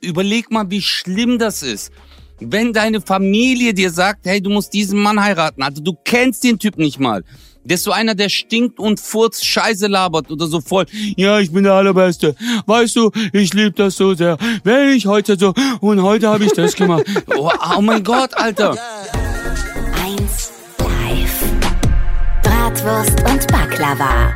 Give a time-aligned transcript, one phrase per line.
[0.00, 1.92] überleg mal, wie schlimm das ist.
[2.40, 6.58] Wenn deine Familie dir sagt, hey, du musst diesen Mann heiraten, also du kennst den
[6.58, 7.22] Typ nicht mal.
[7.62, 10.86] Der ist so einer, der stinkt und furzt, Scheiße labert oder so voll.
[11.16, 12.34] Ja, ich bin der Allerbeste.
[12.64, 14.38] Weißt du, ich liebe das so sehr.
[14.64, 17.04] Wenn ich heute so, und heute habe ich das gemacht.
[17.36, 18.76] Oh, oh mein Gott, Alter.
[20.02, 21.44] Eins live.
[22.42, 24.34] Bratwurst und Baklava.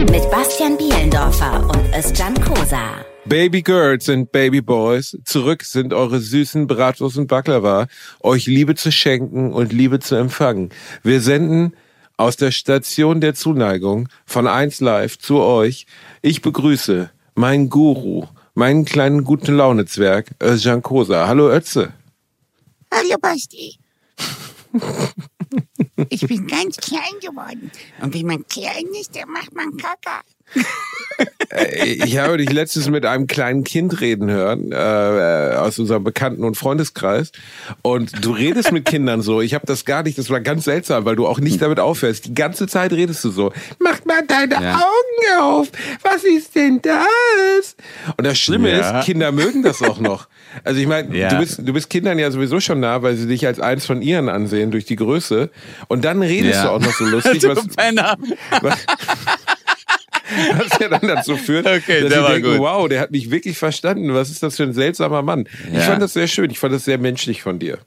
[0.00, 3.11] Mit Bastian Bielendorfer und Özcan Kosa.
[3.24, 7.86] Baby Girls and Baby Boys, zurück sind eure süßen Bratwurst und Baklava,
[8.20, 10.70] euch Liebe zu schenken und Liebe zu empfangen.
[11.04, 11.76] Wir senden
[12.16, 15.86] aus der Station der Zuneigung von 1 Live zu euch.
[16.20, 21.28] Ich begrüße meinen Guru, meinen kleinen guten Laune-Zwerg, Özcan Kosa.
[21.28, 21.92] Hallo Ötze.
[22.92, 23.78] Hallo Basti.
[26.08, 27.70] ich bin ganz klein geworden.
[28.00, 30.22] Und wie man klein ist, dann macht man Kaka.
[31.50, 36.44] Äh, ich habe dich letztens mit einem kleinen Kind reden hören, äh, aus unserem Bekannten-
[36.44, 37.32] und Freundeskreis.
[37.82, 39.40] Und du redest mit Kindern so.
[39.40, 42.26] Ich habe das gar nicht, das war ganz seltsam, weil du auch nicht damit aufhörst.
[42.26, 43.52] Die ganze Zeit redest du so.
[43.78, 44.76] Mach mal deine ja.
[44.76, 45.68] Augen auf.
[46.02, 47.76] Was ist denn das?
[48.16, 49.00] Und das Schlimme ja.
[49.00, 50.28] ist, Kinder mögen das auch noch.
[50.64, 51.28] Also ich meine, ja.
[51.28, 54.02] du, bist, du bist Kindern ja sowieso schon nah, weil sie dich als eins von
[54.02, 55.50] ihren ansehen durch die Größe.
[55.88, 57.42] Und dann redest du auch noch so lustig.
[57.44, 57.58] was,
[58.62, 58.78] was,
[60.56, 62.58] was ja dann dazu führt, okay, dass sie denken, gut.
[62.58, 64.12] wow, der hat mich wirklich verstanden.
[64.14, 65.48] Was ist das für ein seltsamer Mann?
[65.72, 65.78] Ja.
[65.80, 66.50] Ich fand das sehr schön.
[66.50, 67.78] Ich fand das sehr menschlich von dir.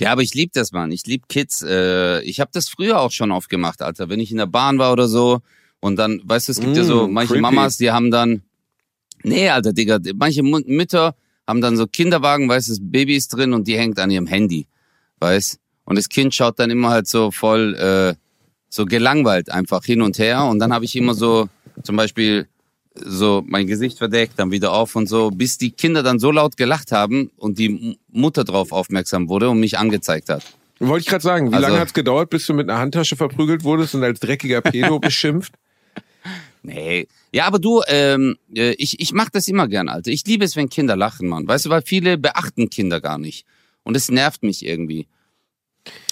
[0.00, 0.90] Ja, aber ich lieb das, Mann.
[0.90, 1.62] Ich lieb Kids.
[1.62, 4.08] Äh, ich habe das früher auch schon oft gemacht, Alter.
[4.08, 5.40] Wenn ich in der Bahn war oder so
[5.80, 7.42] und dann, weißt du, es gibt mm, ja so mm, manche creepy.
[7.42, 8.42] Mamas, die haben dann,
[9.22, 11.14] nee, Alter, Digga, manche Mütter
[11.46, 14.26] haben dann so Kinderwagen, weißt du, das Baby ist drin und die hängt an ihrem
[14.26, 14.66] Handy,
[15.20, 18.14] weißt Und das Kind schaut dann immer halt so voll, äh,
[18.72, 20.44] so gelangweilt einfach hin und her.
[20.44, 21.48] Und dann habe ich immer so
[21.82, 22.48] zum Beispiel
[22.94, 26.56] so mein Gesicht verdeckt, dann wieder auf und so, bis die Kinder dann so laut
[26.56, 30.42] gelacht haben und die Mutter drauf aufmerksam wurde und mich angezeigt hat.
[30.78, 33.62] Wollte ich gerade sagen, wie also, lange hat's gedauert, bis du mit einer Handtasche verprügelt
[33.62, 35.52] wurdest und als dreckiger Pedo beschimpft?
[36.62, 37.08] Nee.
[37.32, 40.10] Ja, aber du, ähm, äh, ich, ich mach das immer gern, Alter.
[40.10, 41.46] Ich liebe es, wenn Kinder lachen, Mann.
[41.46, 43.44] Weißt du, weil viele beachten Kinder gar nicht.
[43.82, 45.06] Und es nervt mich irgendwie.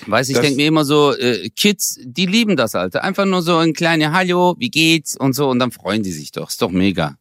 [0.06, 3.04] Weiß ich denke mir immer so, äh, Kids, die lieben das, Alter.
[3.04, 6.32] Einfach nur so ein kleiner Hallo, wie geht's und so und dann freuen die sich
[6.32, 6.48] doch.
[6.48, 7.16] Ist doch mega.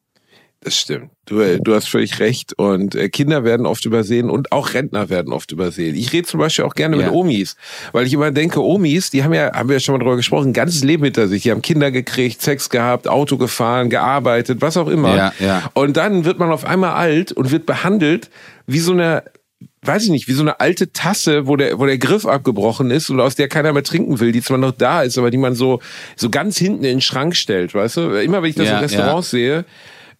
[0.62, 1.12] Das stimmt.
[1.26, 2.54] Du, äh, du hast völlig recht.
[2.58, 5.96] Und äh, Kinder werden oft übersehen und auch Rentner werden oft übersehen.
[5.96, 7.06] Ich rede zum Beispiel auch gerne ja.
[7.06, 7.56] mit Omis,
[7.94, 10.50] weil ich immer denke, Omis, die haben ja, haben wir ja schon mal drüber gesprochen,
[10.50, 11.44] ein ganzes Leben hinter sich.
[11.44, 15.16] Die haben Kinder gekriegt, Sex gehabt, Auto gefahren, gearbeitet, was auch immer.
[15.16, 15.72] Ja, ja.
[15.76, 18.30] Und dann wird man auf einmal alt und wird behandelt
[18.68, 19.24] wie so eine
[19.82, 23.10] weiß ich nicht, wie so eine alte Tasse, wo der, wo der Griff abgebrochen ist
[23.10, 25.56] und aus der keiner mehr trinken will, die zwar noch da ist, aber die man
[25.56, 25.80] so,
[26.16, 28.02] so ganz hinten in den Schrank stellt, weißt du?
[28.22, 29.38] Immer wenn ich das ja, in Restaurants ja.
[29.38, 29.66] sehe,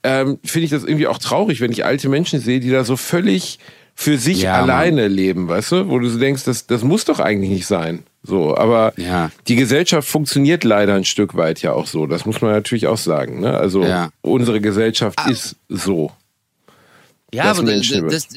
[0.04, 2.96] ähm, finde ich das irgendwie auch traurig, wenn ich alte Menschen sehe, die da so
[2.96, 3.60] völlig
[3.96, 5.12] für sich ja, alleine Mann.
[5.12, 5.90] leben, weißt du?
[5.90, 8.04] Wo du so denkst, das, das muss doch eigentlich nicht sein.
[8.24, 9.30] So, aber ja.
[9.50, 12.08] die Gesellschaft funktioniert leider ein Stück weit ja auch so.
[12.08, 13.42] Das muss man natürlich auch sagen.
[13.42, 13.58] Ne?
[13.58, 14.10] Also ja.
[14.22, 15.30] unsere Gesellschaft ah.
[15.30, 16.12] ist so.
[17.34, 18.28] Ja, aber das,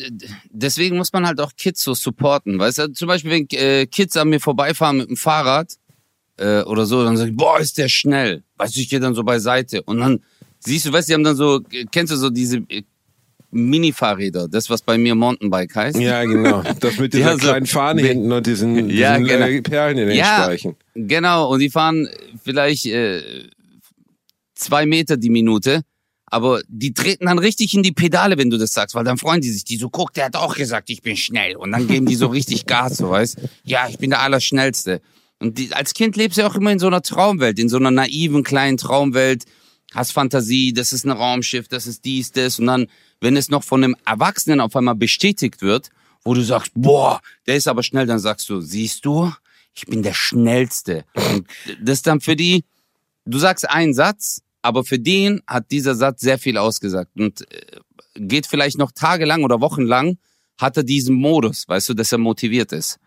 [0.50, 2.58] deswegen muss man halt auch Kids so supporten.
[2.58, 5.72] Weißt du, zum Beispiel, wenn äh, Kids an mir vorbeifahren mit dem Fahrrad
[6.36, 8.42] äh, oder so, dann sag ich, boah, ist der schnell.
[8.56, 9.82] Weißt du, ich gehe dann so beiseite.
[9.82, 10.20] Und dann
[10.58, 11.60] siehst du, weißt du, die haben dann so,
[11.90, 12.82] kennst du so diese äh,
[13.50, 15.98] Mini-Fahrräder, das, was bei mir Mountainbike heißt.
[15.98, 16.62] Ja, genau.
[16.80, 19.46] Das mit dieser so, kleinen Fahne hinten und diesen, ja, diesen genau.
[19.46, 20.76] äh, Perlen in den ja, Speichen.
[20.94, 22.08] Genau, und die fahren
[22.42, 23.22] vielleicht äh,
[24.54, 25.82] zwei Meter die Minute
[26.32, 29.42] aber die treten dann richtig in die Pedale, wenn du das sagst, weil dann freuen
[29.42, 29.64] die sich.
[29.64, 31.56] Die so, guck, der hat auch gesagt, ich bin schnell.
[31.56, 33.36] Und dann geben die so richtig Gas, so weißt.
[33.64, 35.02] Ja, ich bin der Allerschnellste.
[35.40, 37.76] Und die, als Kind lebst du ja auch immer in so einer Traumwelt, in so
[37.76, 39.44] einer naiven kleinen Traumwelt.
[39.92, 42.58] Hast Fantasie, das ist ein Raumschiff, das ist dies, das.
[42.58, 42.86] Und dann,
[43.20, 45.90] wenn es noch von einem Erwachsenen auf einmal bestätigt wird,
[46.24, 49.30] wo du sagst, boah, der ist aber schnell, dann sagst du, siehst du,
[49.74, 51.04] ich bin der Schnellste.
[51.14, 51.46] Und
[51.82, 52.64] das ist dann für die,
[53.26, 57.80] du sagst einen Satz, aber für den hat dieser Satz sehr viel ausgesagt und äh,
[58.16, 60.18] geht vielleicht noch tagelang oder wochenlang,
[60.58, 62.98] hat er diesen Modus, weißt du, dass er motiviert ist.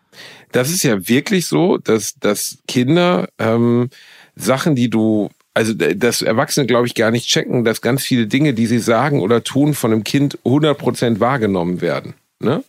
[0.52, 3.90] Das ist ja wirklich so, dass, dass Kinder ähm,
[4.34, 8.54] Sachen, die du, also dass Erwachsene, glaube ich, gar nicht checken, dass ganz viele Dinge,
[8.54, 12.14] die sie sagen oder tun, von einem Kind 100% wahrgenommen werden.
[12.40, 12.62] Ne?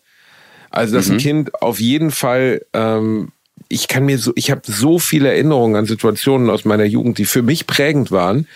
[0.70, 1.14] Also dass mhm.
[1.14, 3.32] ein Kind auf jeden Fall ähm,
[3.70, 7.26] ich kann mir so, ich habe so viele Erinnerungen an Situationen aus meiner Jugend, die
[7.26, 8.48] für mich prägend waren,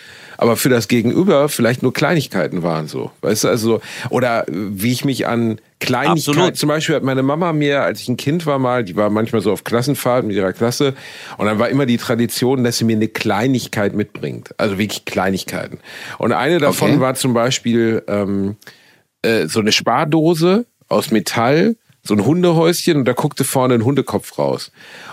[0.42, 3.12] aber für das Gegenüber vielleicht nur Kleinigkeiten waren so.
[3.20, 3.80] Weißt du, also,
[4.10, 6.56] oder wie ich mich an Kleinigkeiten, Absolut.
[6.56, 9.40] zum Beispiel hat meine Mama mir, als ich ein Kind war mal, die war manchmal
[9.40, 10.94] so auf Klassenfahrt mit ihrer Klasse
[11.38, 14.52] und dann war immer die Tradition, dass sie mir eine Kleinigkeit mitbringt.
[14.58, 15.78] Also wirklich Kleinigkeiten.
[16.18, 17.00] Und eine davon okay.
[17.00, 18.56] war zum Beispiel, ähm,
[19.22, 24.36] äh, so eine Spardose aus Metall, so ein Hundehäuschen und da guckte vorne ein Hundekopf
[24.38, 24.72] raus.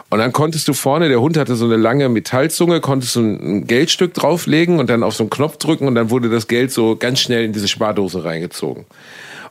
[0.09, 3.67] Und dann konntest du vorne, der Hund hatte so eine lange Metallzunge, konntest du ein
[3.67, 6.95] Geldstück drauflegen und dann auf so einen Knopf drücken und dann wurde das Geld so
[6.95, 8.85] ganz schnell in diese Spardose reingezogen.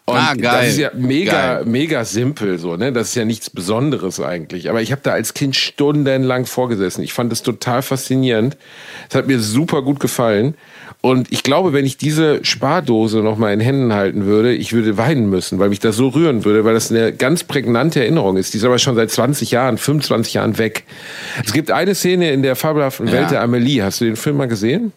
[0.04, 0.40] Und Ah, geil.
[0.62, 1.64] das ist ja mega, Geil.
[1.66, 2.92] mega simpel so, ne?
[2.92, 4.70] Das ist ja nichts Besonderes eigentlich.
[4.70, 7.04] Aber ich habe da als Kind stundenlang vorgesessen.
[7.04, 8.56] Ich fand das total faszinierend.
[9.10, 10.54] Es hat mir super gut gefallen.
[11.00, 14.96] Und ich glaube, wenn ich diese Spardose noch mal in Händen halten würde, ich würde
[14.98, 18.52] weinen müssen, weil mich das so rühren würde, weil das eine ganz prägnante Erinnerung ist.
[18.52, 20.84] Die ist aber schon seit 20 Jahren, 25 Jahren weg.
[21.44, 23.12] Es gibt eine Szene in der fabelhaften Ja.
[23.12, 23.82] Welt der Amelie.
[23.82, 24.92] Hast du den Film mal gesehen?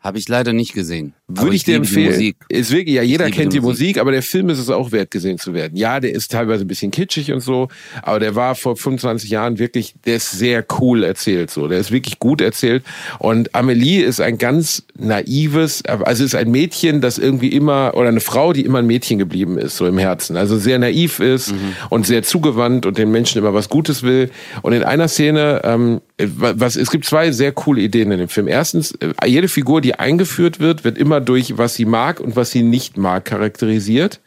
[0.00, 1.12] Habe ich leider nicht gesehen.
[1.26, 2.34] Würde ich, dir liebe die empfehlen.
[2.48, 3.86] Ist wirklich, ja, jeder kennt die die Musik.
[3.88, 3.98] Musik.
[3.98, 5.76] aber der Film ist es auch wert, gesehen zu werden.
[5.76, 7.68] Ja, der ist teilweise ein bisschen kitschig und so,
[8.02, 11.66] aber der war vor 25 Jahren wirklich, der ist sehr cool erzählt, so.
[11.68, 12.84] Der ist wirklich gut erzählt.
[13.18, 18.20] Und Amelie ist ein ganz naives, also ist ein Mädchen, das irgendwie immer, oder eine
[18.20, 20.36] Frau, die immer ein Mädchen geblieben ist, so im Herzen.
[20.36, 21.74] Also sehr naiv ist Mhm.
[21.90, 24.30] und sehr zugewandt und den Menschen immer was Gutes will.
[24.62, 28.48] Und in einer Szene, ähm, was, es gibt zwei sehr coole Ideen in dem Film.
[28.48, 32.50] Erstens, äh, jede Figur, die eingeführt wird, wird immer durch was sie mag und was
[32.50, 34.20] sie nicht mag charakterisiert.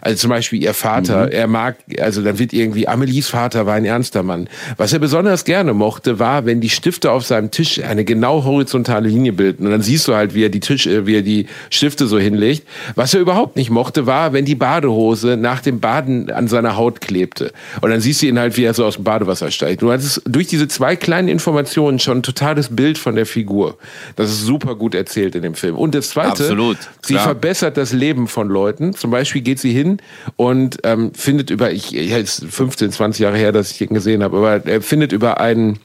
[0.00, 3.84] Also zum Beispiel ihr Vater, er mag, also dann wird irgendwie, Amelies Vater war ein
[3.84, 4.48] ernster Mann.
[4.76, 9.08] Was er besonders gerne mochte, war, wenn die Stifte auf seinem Tisch eine genau horizontale
[9.08, 9.66] Linie bilden.
[9.66, 12.18] Und dann siehst du halt, wie er die Tisch, äh, wie er die Stifte so
[12.18, 12.66] hinlegt.
[12.94, 17.00] Was er überhaupt nicht mochte, war, wenn die Badehose nach dem Baden an seiner Haut
[17.00, 17.52] klebte.
[17.80, 19.82] Und dann siehst du ihn halt, wie er so aus dem Badewasser steigt.
[19.82, 23.76] Du hattest durch diese zwei kleinen Informationen schon ein totales Bild von der Figur.
[24.16, 25.76] Das ist super gut erzählt in dem Film.
[25.76, 28.94] Und das zweite, Absolut, sie verbessert das Leben von Leuten.
[28.94, 29.89] Zum Beispiel geht sie hin
[30.36, 34.22] und ähm, findet über, ich, ja, ist 15, 20 Jahre her, dass ich ihn gesehen
[34.22, 35.78] habe, aber er findet über einen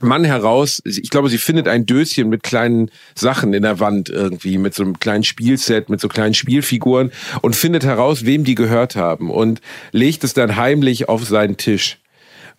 [0.00, 4.58] Mann heraus, ich glaube, sie findet ein Döschen mit kleinen Sachen in der Wand irgendwie,
[4.58, 7.10] mit so einem kleinen Spielset, mit so kleinen Spielfiguren
[7.42, 9.60] und findet heraus, wem die gehört haben und
[9.92, 11.98] legt es dann heimlich auf seinen Tisch.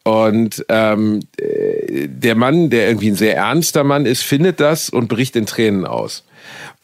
[0.03, 5.07] Und ähm, äh, der Mann, der irgendwie ein sehr ernster Mann ist, findet das und
[5.07, 6.24] bricht in Tränen aus.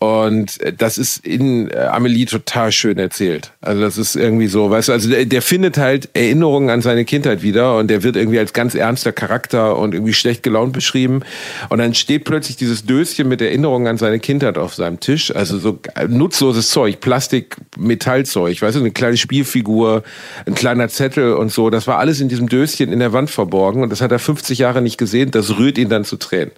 [0.01, 3.51] Und äh, das ist in äh, Amelie total schön erzählt.
[3.61, 7.05] Also das ist irgendwie so, weißt du, also der, der findet halt Erinnerungen an seine
[7.05, 11.21] Kindheit wieder und der wird irgendwie als ganz ernster Charakter und irgendwie schlecht gelaunt beschrieben.
[11.69, 15.35] Und dann steht plötzlich dieses Döschen mit Erinnerungen an seine Kindheit auf seinem Tisch.
[15.35, 15.77] Also so
[16.07, 20.01] nutzloses Zeug, Plastik, Metallzeug, weißt du, eine kleine Spielfigur,
[20.47, 21.69] ein kleiner Zettel und so.
[21.69, 24.57] Das war alles in diesem Döschen in der Wand verborgen und das hat er 50
[24.57, 25.29] Jahre nicht gesehen.
[25.29, 26.53] Das rührt ihn dann zu Tränen.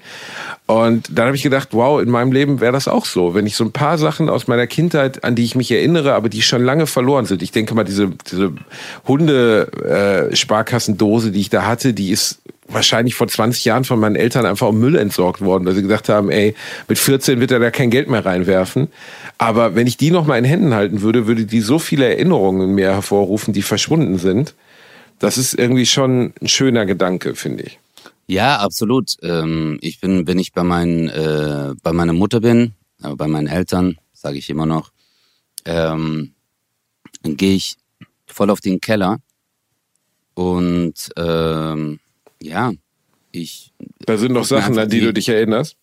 [0.66, 3.32] Und dann habe ich gedacht, wow, in meinem Leben wäre das auch so.
[3.33, 6.30] Wenn ich so ein paar Sachen aus meiner Kindheit, an die ich mich erinnere, aber
[6.30, 7.41] die schon lange verloren sind.
[7.41, 8.53] Ich denke mal, diese, diese
[9.07, 14.69] Hunde-Sparkassendose, die ich da hatte, die ist wahrscheinlich vor 20 Jahren von meinen Eltern einfach
[14.69, 16.56] um Müll entsorgt worden, weil sie gesagt haben, ey,
[16.88, 18.88] mit 14 wird er da kein Geld mehr reinwerfen.
[19.38, 22.69] Aber wenn ich die noch mal in Händen halten würde, würde die so viele Erinnerungen
[22.69, 24.53] in mir hervorrufen, die verschwunden sind.
[25.19, 27.79] Das ist irgendwie schon ein schöner Gedanke, finde ich.
[28.27, 29.15] Ja, absolut.
[29.21, 33.47] Ähm, ich bin, wenn ich bei meinen, äh, bei meiner Mutter bin, äh, bei meinen
[33.47, 34.91] Eltern, sage ich immer noch,
[35.65, 36.33] ähm,
[37.21, 37.77] dann gehe ich
[38.27, 39.19] voll auf den Keller
[40.33, 42.00] und ähm,
[42.41, 42.73] ja,
[43.31, 43.71] ich
[44.05, 45.75] Da sind noch Sachen, an die die- du dich erinnerst.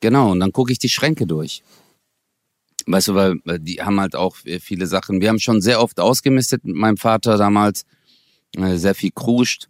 [0.00, 1.62] Genau, und dann gucke ich die Schränke durch.
[2.86, 5.20] Weißt du, weil weil die haben halt auch viele Sachen.
[5.22, 7.84] Wir haben schon sehr oft ausgemistet mit meinem Vater damals,
[8.56, 9.68] äh, sehr viel kruscht.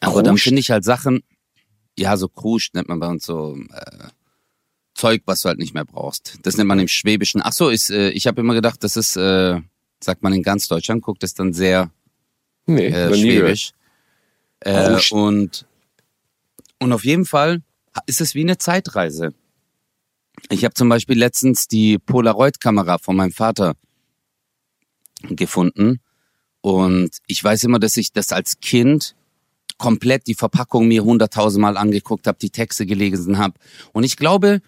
[0.00, 1.22] Aber dann finde ich halt Sachen,
[1.98, 4.08] ja, so kruscht nennt man bei uns so äh,
[5.02, 6.38] Zeug, was du halt nicht mehr brauchst.
[6.44, 7.40] Das nennt man im Schwäbischen.
[7.42, 9.60] Ach so, ist, äh, ich habe immer gedacht, das ist, äh,
[10.00, 11.90] sagt man in ganz Deutschland, guckt es dann sehr
[12.66, 13.12] Nee, äh.
[13.12, 13.72] Schwäbisch.
[14.60, 15.66] Äh, und,
[16.78, 17.62] und auf jeden Fall
[18.06, 19.34] ist es wie eine Zeitreise.
[20.50, 23.74] Ich habe zum Beispiel letztens die Polaroid-Kamera von meinem Vater
[25.22, 25.98] gefunden.
[26.60, 29.16] Und ich weiß immer, dass ich das als Kind
[29.78, 33.54] komplett die Verpackung mir hunderttausendmal angeguckt habe, die Texte gelesen habe.
[33.92, 34.62] Und ich glaube,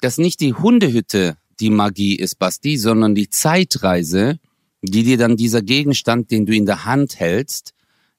[0.00, 4.38] dass nicht die Hundehütte die Magie ist, Basti, sondern die Zeitreise,
[4.82, 7.74] die dir dann dieser Gegenstand, den du in der Hand hältst,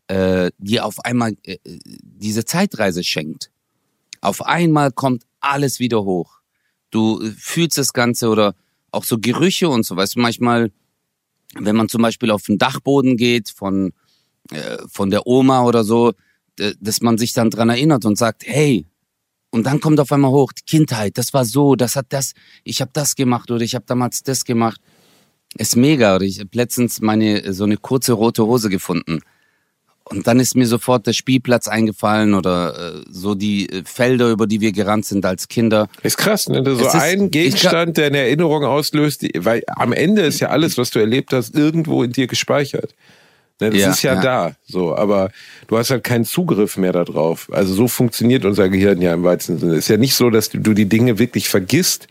[0.07, 3.49] äh, dir auf einmal äh, diese Zeitreise schenkt.
[4.19, 6.41] Auf einmal kommt alles wieder hoch.
[6.91, 8.55] Du äh, fühlst das Ganze oder
[8.91, 9.95] auch so Gerüche und so.
[9.95, 10.71] Weißt du, manchmal,
[11.55, 13.93] wenn man zum Beispiel auf den Dachboden geht von,
[14.51, 16.13] äh, von der Oma oder so,
[16.79, 18.85] dass man sich dann dran erinnert und sagt, hey,
[19.51, 22.81] und dann kommt auf einmal hoch, die Kindheit, das war so, das hat das, ich
[22.81, 24.81] habe das gemacht oder ich habe damals das gemacht.
[25.57, 26.15] Ist mega.
[26.15, 29.19] Oder ich habe letztens meine so eine kurze rote Hose gefunden.
[30.05, 34.47] und dann ist mir sofort der Spielplatz eingefallen oder äh, so die äh, Felder, über
[34.47, 35.87] die wir gerannt sind als Kinder.
[36.03, 36.63] Ist krass, ne?
[36.65, 40.77] So ist- ein Gegenstand, der eine Erinnerung auslöst, die, weil am Ende ist ja alles,
[40.77, 42.95] was du erlebt hast, irgendwo in dir gespeichert.
[43.61, 44.21] Ne, das Ja, ist ja, ja.
[44.21, 45.29] da, so, aber
[45.67, 47.47] du hast halt keinen Zugriff mehr darauf.
[47.51, 49.73] Also so funktioniert unser Gehirn ja im weitesten Sinne.
[49.73, 52.07] Es ist ja nicht so, dass du, die Dinge wirklich vergisst.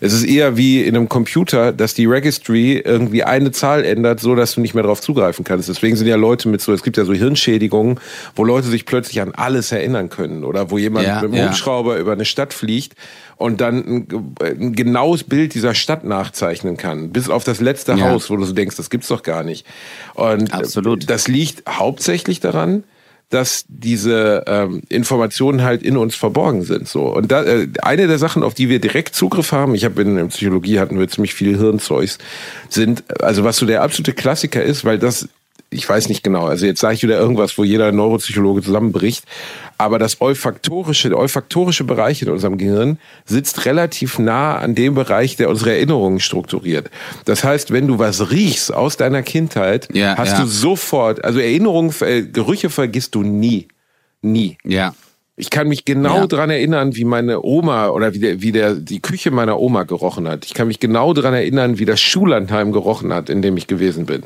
[0.00, 4.36] Es ist eher wie in einem Computer, dass die Registry irgendwie eine Zahl ändert, so
[4.36, 5.68] dass du nicht mehr darauf zugreifen kannst.
[5.68, 7.98] Deswegen sind ja Leute mit so, es gibt ja so Hirnschädigungen,
[8.36, 11.48] wo Leute sich plötzlich an alles erinnern können oder wo jemand Ja, mit dem.
[11.48, 12.94] Hubschrauber über eine Stadt fliegt
[13.36, 18.10] und dann ein, ein genaues Bild dieser Stadt nachzeichnen kann, bis auf das letzte Ja.
[18.10, 19.66] Haus, wo du so denkst, das gibt's doch gar nicht.
[20.14, 21.08] Und Absolut.
[21.08, 22.84] das liegt hauptsächlich daran,
[23.32, 26.86] dass diese ähm, Informationen halt in uns verborgen sind.
[26.86, 30.02] So und da, äh, eine der Sachen, auf die wir direkt Zugriff haben, ich habe
[30.02, 32.18] in, in Psychologie hatten wir ziemlich viel Hirnzeugs,
[32.68, 35.28] sind also was so der absolute Klassiker ist, weil das
[35.70, 39.24] ich weiß nicht genau, also jetzt sage ich wieder irgendwas, wo jeder Neuropsychologe zusammenbricht,
[39.82, 45.36] aber das olfaktorische, der olfaktorische Bereich in unserem Gehirn sitzt relativ nah an dem Bereich,
[45.36, 46.90] der unsere Erinnerungen strukturiert.
[47.24, 50.40] Das heißt, wenn du was riechst aus deiner Kindheit, Ja, hast ja.
[50.40, 53.68] du sofort, also Erinnerungen, äh, Gerüche vergisst du nie.
[54.22, 54.56] Nie.
[54.64, 54.94] Ja.
[55.42, 56.26] Ich kann mich genau Ja.
[56.28, 60.28] dran erinnern, wie meine Oma oder wie, der, wie der, die Küche meiner Oma gerochen
[60.28, 60.44] hat.
[60.44, 64.06] Ich kann mich genau dran erinnern, wie das Schullandheim gerochen hat, in dem ich gewesen
[64.06, 64.22] bin.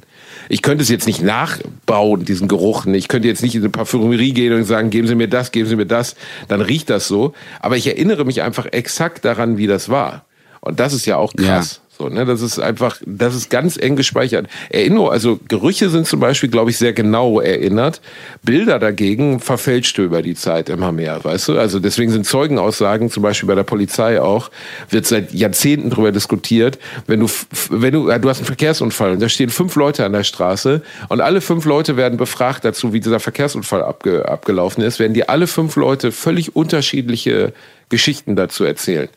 [0.51, 2.85] Ich könnte es jetzt nicht nachbauen, diesen Geruch.
[2.85, 5.67] Ich könnte jetzt nicht in eine Parfümerie gehen und sagen, geben Sie mir das, geben
[5.71, 6.17] Sie mir das.
[6.49, 7.33] Dann riecht das so.
[7.61, 10.27] Aber ich erinnere mich einfach exakt daran, wie das war.
[10.61, 11.81] Und das ist ja auch krass.
[11.99, 14.49] So, ne, das ist einfach, das ist ganz eng gespeichert.
[14.69, 18.03] Erinnerung, also Gerüche sind zum Beispiel, glaube ich, sehr genau erinnert.
[18.43, 21.59] Bilder dagegen verfälscht du über die Zeit immer mehr, weißt du?
[21.59, 24.50] Also deswegen sind Zeugenaussagen, zum Beispiel bei der Polizei auch,
[24.91, 26.79] wird seit Jahrzehnten darüber diskutiert.
[27.07, 27.31] Wenn du,
[27.71, 31.23] wenn du, du hast einen Verkehrsunfall und da stehen fünf Leute an der Straße und
[31.23, 35.47] alle fünf Leute werden befragt dazu, wie dieser Verkehrsunfall abge, abgelaufen ist, werden dir alle
[35.47, 37.55] fünf Leute völlig unterschiedliche
[37.88, 39.09] Geschichten dazu erzählen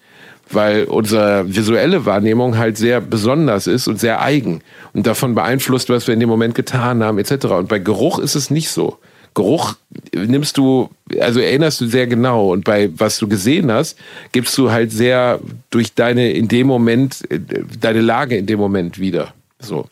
[0.51, 4.61] weil unsere visuelle Wahrnehmung halt sehr besonders ist und sehr eigen
[4.93, 7.45] und davon beeinflusst, was wir in dem Moment getan haben, etc.
[7.47, 8.97] Und bei Geruch ist es nicht so.
[9.35, 9.75] Geruch
[10.13, 10.89] nimmst du,
[11.19, 13.97] also erinnerst du sehr genau und bei was du gesehen hast,
[14.31, 15.39] gibst du halt sehr
[15.69, 17.39] durch deine in dem Moment, äh,
[17.79, 19.33] deine Lage in dem Moment wieder.
[19.59, 19.87] So.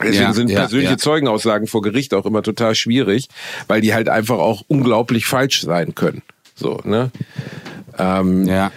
[0.00, 0.98] Deswegen Ja, sind ja, persönliche ja.
[0.98, 3.28] Zeugenaussagen vor Gericht auch immer total schwierig,
[3.68, 6.22] weil die halt einfach auch unglaublich falsch sein können.
[6.54, 7.10] So, ne?
[7.98, 8.72] Ähm, Ja.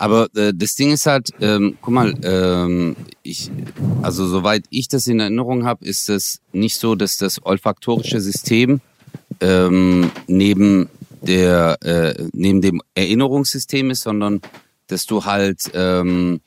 [0.00, 3.50] Aber äh, das Ding ist halt, ähm, guck mal, ähm, ich,
[4.00, 8.80] also soweit ich das in Erinnerung habe, ist es nicht so, dass das olfaktorische System
[9.42, 10.88] ähm, neben
[11.20, 14.40] der äh, neben dem Erinnerungssystem ist, sondern
[14.86, 16.40] dass du halt ähm,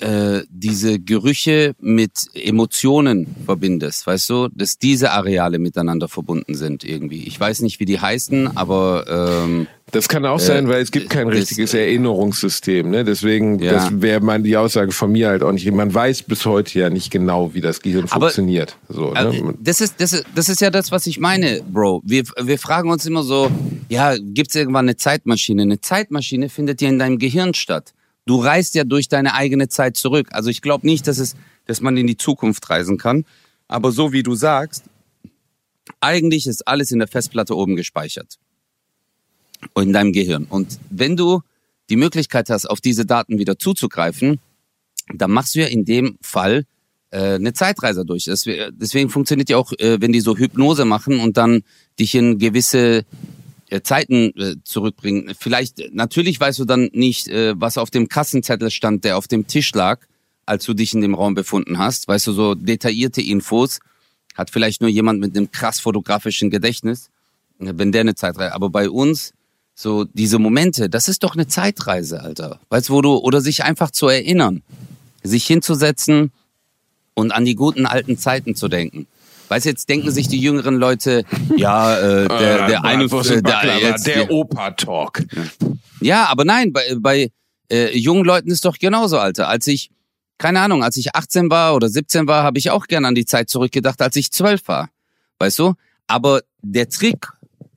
[0.00, 7.24] äh, diese Gerüche mit Emotionen verbindest, weißt du, dass diese Areale miteinander verbunden sind irgendwie.
[7.24, 9.04] Ich weiß nicht, wie die heißen, aber
[9.44, 12.90] ähm, Das kann auch Äh, sein, weil es gibt kein das- richtiges Erinnerungssystem.
[12.90, 13.04] Ne?
[13.04, 13.72] Deswegen, Ja.
[13.72, 15.70] das wäre mal die Aussage von mir halt auch nicht.
[15.70, 18.76] Man weiß bis heute ja nicht genau, wie das Gehirn Aber- funktioniert.
[18.88, 19.54] So, Also, ne?
[19.60, 22.02] das, ist, das, ist, das ist ja das, was ich meine, Bro.
[22.04, 23.50] Wir, wir fragen uns immer so,
[23.88, 25.62] ja, gibt's irgendwann eine Zeitmaschine?
[25.62, 27.92] Eine Zeitmaschine findet ja in deinem Gehirn statt.
[28.26, 30.28] Du reist ja durch deine eigene Zeit zurück.
[30.32, 33.24] Also ich glaube nicht, dass, es, dass man in die Zukunft reisen kann.
[33.68, 34.84] Aber so wie du sagst,
[36.00, 38.38] eigentlich ist alles in der Festplatte oben gespeichert.
[39.76, 40.44] In deinem Gehirn.
[40.44, 41.40] Und wenn du
[41.88, 44.40] die Möglichkeit hast, auf diese Daten wieder zuzugreifen,
[45.14, 46.66] dann machst du ja in dem Fall
[47.10, 48.24] äh, eine Zeitreise durch.
[48.24, 51.62] Deswegen, funktioniert ja auch, äh, wenn die so Hypnose machen und dann
[51.98, 53.04] dich in gewisse
[53.82, 55.34] Zeiten äh, zurückbringen.
[55.38, 59.46] Vielleicht, natürlich weißt du dann nicht, äh, was auf dem Kassenzettel stand, der auf dem
[59.46, 60.00] Tisch lag,
[60.44, 62.06] als du dich in dem Raum befunden hast.
[62.08, 63.80] Weißt du, so detaillierte Infos
[64.34, 67.10] hat vielleicht nur jemand mit einem krass fotografischen Gedächtnis,
[67.58, 68.54] äh, wenn der eine Zeitreise.
[68.54, 69.32] Aber bei uns,
[69.74, 72.60] so diese Momente, das ist doch eine Zeitreise, Alter.
[72.68, 74.62] Weißt du, wo du, oder sich einfach zu erinnern,
[75.22, 76.32] sich hinzusetzen
[77.14, 79.06] und an die guten alten Zeiten zu denken.
[79.48, 81.24] Weißt du, jetzt denken sich die jüngeren Leute,
[81.56, 85.22] ja, äh, der, der eine, äh, der, jetzt, der Opa-Talk.
[86.00, 87.30] ja, aber nein, bei, bei
[87.70, 89.48] äh, jungen Leuten ist doch genauso, Alter.
[89.48, 89.90] Als ich,
[90.38, 93.26] keine Ahnung, als ich 18 war oder 17 war, habe ich auch gern an die
[93.26, 94.90] Zeit zurückgedacht, als ich 12 war.
[95.38, 95.74] Weißt du?
[96.06, 97.28] Aber der Trick,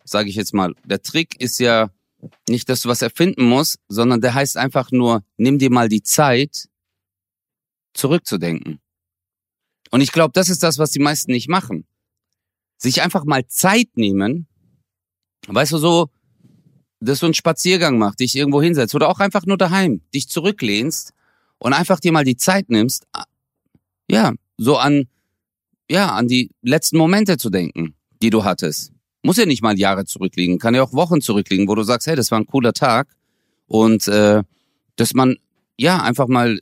[0.03, 1.89] sage ich jetzt mal, der Trick ist ja
[2.47, 6.03] nicht, dass du was erfinden musst, sondern der heißt einfach nur, nimm dir mal die
[6.03, 6.67] Zeit,
[7.93, 8.79] zurückzudenken.
[9.89, 11.85] Und ich glaube, das ist das, was die meisten nicht machen.
[12.77, 14.47] Sich einfach mal Zeit nehmen,
[15.47, 16.09] weißt du, so,
[16.99, 21.13] dass du einen Spaziergang machst, dich irgendwo hinsetzt oder auch einfach nur daheim, dich zurücklehnst
[21.57, 23.07] und einfach dir mal die Zeit nimmst,
[24.09, 25.07] ja, so an
[25.89, 28.91] ja, an die letzten Momente zu denken, die du hattest.
[29.23, 32.15] Muss ja nicht mal Jahre zurückliegen, kann ja auch Wochen zurückliegen, wo du sagst, hey,
[32.15, 33.07] das war ein cooler Tag.
[33.65, 34.43] Und äh,
[34.95, 35.37] dass man
[35.77, 36.59] ja einfach mal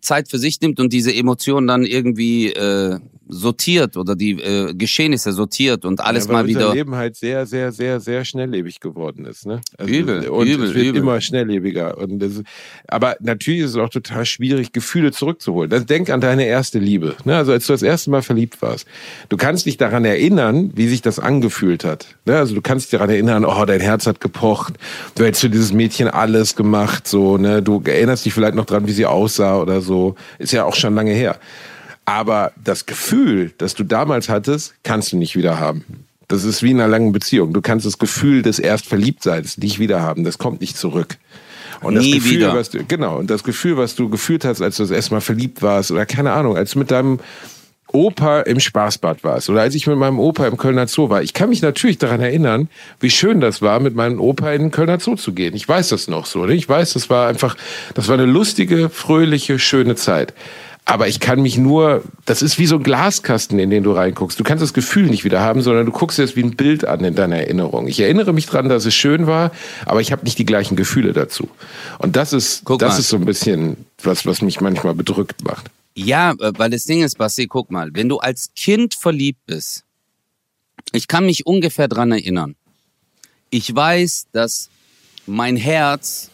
[0.00, 5.32] Zeit für sich nimmt und diese Emotionen dann irgendwie äh, sortiert oder die äh, Geschehnisse
[5.32, 6.66] sortiert und alles ja, weil mal wieder.
[6.66, 9.46] Unser Leben halt sehr, sehr, sehr, sehr schnelllebig geworden ist.
[9.46, 9.60] Ne?
[9.78, 11.00] Also, Übel, und übel, es wird übel.
[11.02, 11.98] immer schnelllebiger.
[11.98, 12.42] Und das,
[12.86, 15.70] aber natürlich ist es auch total schwierig, Gefühle zurückzuholen.
[15.70, 17.16] Das, denk an deine erste Liebe.
[17.24, 17.36] Ne?
[17.36, 18.86] Also als du das erste Mal verliebt warst.
[19.28, 22.06] Du kannst dich daran erinnern, wie sich das angefühlt hat.
[22.26, 22.36] Ne?
[22.36, 24.74] Also du kannst dich daran erinnern, oh, dein Herz hat gepocht.
[25.16, 27.08] Du hättest für dieses Mädchen alles gemacht.
[27.08, 27.62] So, ne?
[27.62, 30.14] Du erinnerst dich vielleicht noch dran, wie sie aussah oder so.
[30.38, 31.38] Ist ja auch schon lange her.
[32.06, 35.84] Aber das Gefühl, das du damals hattest, kannst du nicht wieder haben.
[36.28, 37.52] Das ist wie in einer langen Beziehung.
[37.52, 40.24] Du kannst das Gefühl des Erstverliebtseins nicht wieder haben.
[40.24, 41.18] Das kommt nicht zurück.
[41.82, 42.54] Und das Nie Gefühl, wieder.
[42.54, 45.20] was du, genau, und das Gefühl, was du gefühlt hast, als du das erste Mal
[45.20, 47.20] verliebt warst, oder keine Ahnung, als du mit deinem
[47.92, 51.22] Opa im Spaßbad warst, oder als ich mit meinem Opa im Kölner Zoo war.
[51.22, 52.68] Ich kann mich natürlich daran erinnern,
[53.00, 55.54] wie schön das war, mit meinem Opa in den Kölner Zoo zu gehen.
[55.54, 56.46] Ich weiß das noch so.
[56.46, 56.54] Ne?
[56.54, 57.56] Ich weiß, das war einfach,
[57.94, 60.34] das war eine lustige, fröhliche, schöne Zeit.
[60.88, 64.38] Aber ich kann mich nur, das ist wie so ein Glaskasten, in den du reinguckst.
[64.38, 67.02] Du kannst das Gefühl nicht wieder haben, sondern du guckst es wie ein Bild an
[67.02, 67.88] in deiner Erinnerung.
[67.88, 69.50] Ich erinnere mich dran, dass es schön war,
[69.84, 71.48] aber ich habe nicht die gleichen Gefühle dazu.
[71.98, 72.98] Und das ist, Guck das mal.
[73.00, 75.66] ist so ein bisschen was, was mich manchmal bedrückt macht.
[75.96, 79.82] Ja, weil das Ding ist, Basti, guck mal, wenn du als Kind verliebt bist,
[80.92, 82.54] ich kann mich ungefähr dran erinnern.
[83.50, 84.68] Ich weiß, dass
[85.26, 86.30] mein Herz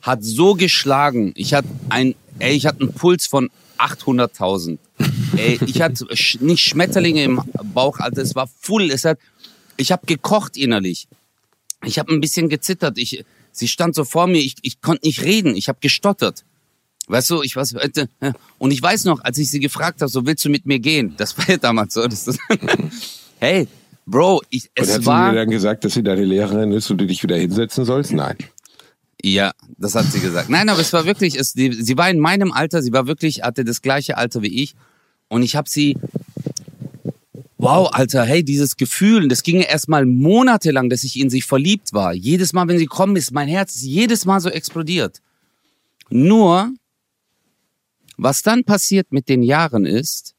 [0.00, 1.32] hat so geschlagen.
[1.36, 4.78] Ich hatte ein, ey, ich hatte einen Puls von 800.000.
[5.36, 6.06] Ey, ich hatte
[6.40, 7.42] nicht Schmetterlinge im
[7.74, 8.90] Bauch, also es war full.
[8.90, 9.18] Es hat,
[9.76, 11.08] ich habe gekocht innerlich.
[11.84, 12.98] Ich habe ein bisschen gezittert.
[12.98, 14.38] Ich, sie stand so vor mir.
[14.38, 15.54] Ich, ich konnte nicht reden.
[15.54, 16.44] Ich habe gestottert.
[17.06, 18.06] Weißt du, ich weiß, äh,
[18.58, 21.14] und ich weiß noch, als ich sie gefragt habe, so willst du mit mir gehen?
[21.16, 22.06] Das war ja damals so.
[22.06, 22.38] Das ist,
[23.38, 23.68] hey,
[24.04, 26.90] Bro, ich, Und es hat sie war, dir dann gesagt, dass sie deine Lehrerin ist
[26.90, 28.12] und du dich wieder hinsetzen sollst?
[28.12, 28.36] Nein.
[29.22, 30.48] Ja, das hat sie gesagt.
[30.48, 33.42] Nein, aber es war wirklich, es, die, sie war in meinem Alter, sie war wirklich,
[33.42, 34.74] hatte das gleiche Alter wie ich,
[35.28, 35.96] und ich habe sie,
[37.58, 42.14] wow, Alter, hey, dieses Gefühl, das ging erstmal monatelang, dass ich in sie verliebt war.
[42.14, 45.20] Jedes Mal, wenn sie gekommen ist, mein Herz ist jedes Mal so explodiert.
[46.08, 46.72] Nur,
[48.16, 50.34] was dann passiert mit den Jahren ist,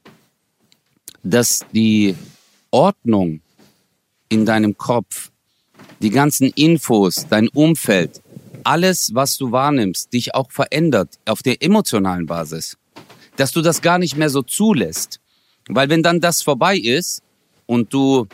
[1.22, 2.16] dass die
[2.72, 3.42] Ordnung
[4.30, 5.32] in deinem Kopf,
[6.02, 8.22] die ganzen Infos, dein Umfeld,
[8.70, 12.78] alles, was du wahrnimmst, dich auch verändert auf der emotionalen Basis.
[13.36, 15.20] Dass du das gar nicht mehr so zulässt.
[15.68, 17.24] Weil wenn dann das vorbei ist
[17.66, 18.28] und du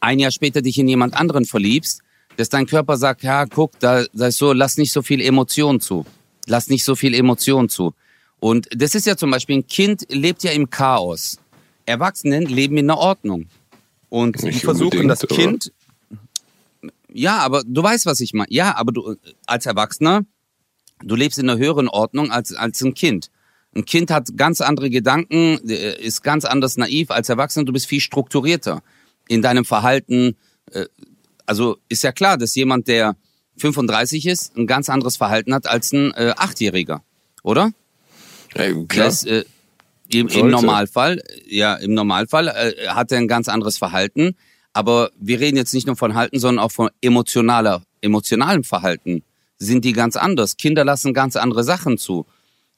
[0.00, 2.02] ein Jahr später dich in jemand anderen verliebst,
[2.36, 5.80] dass dein Körper sagt, ja, guck, da, da ist so, lass nicht so viel Emotion
[5.80, 6.04] zu.
[6.46, 7.94] Lass nicht so viel Emotion zu.
[8.40, 11.38] Und das ist ja zum Beispiel, ein Kind lebt ja im Chaos.
[11.86, 13.46] Erwachsenen leben in der Ordnung.
[14.10, 15.20] Und die versuchen das?
[15.20, 15.72] Kind.
[17.12, 18.50] Ja, aber du weißt, was ich meine.
[18.50, 20.22] Ja, aber du als Erwachsener,
[21.02, 23.30] du lebst in einer höheren Ordnung als, als ein Kind.
[23.74, 27.64] Ein Kind hat ganz andere Gedanken, äh, ist ganz anders naiv als Erwachsener.
[27.64, 28.82] Du bist viel strukturierter
[29.28, 30.36] in deinem Verhalten.
[30.72, 30.86] äh,
[31.46, 33.16] Also ist ja klar, dass jemand, der
[33.58, 37.02] 35 ist, ein ganz anderes Verhalten hat als ein äh, Achtjähriger,
[37.42, 37.72] oder?
[38.54, 39.44] Äh, Das, äh,
[40.12, 40.50] im, Im.
[40.50, 44.34] Normalfall, ja, im Normalfall äh, hat er ein ganz anderes Verhalten.
[44.72, 49.22] Aber wir reden jetzt nicht nur von Halten, sondern auch von emotionaler, emotionalem Verhalten.
[49.58, 50.56] Sind die ganz anders?
[50.56, 52.26] Kinder lassen ganz andere Sachen zu.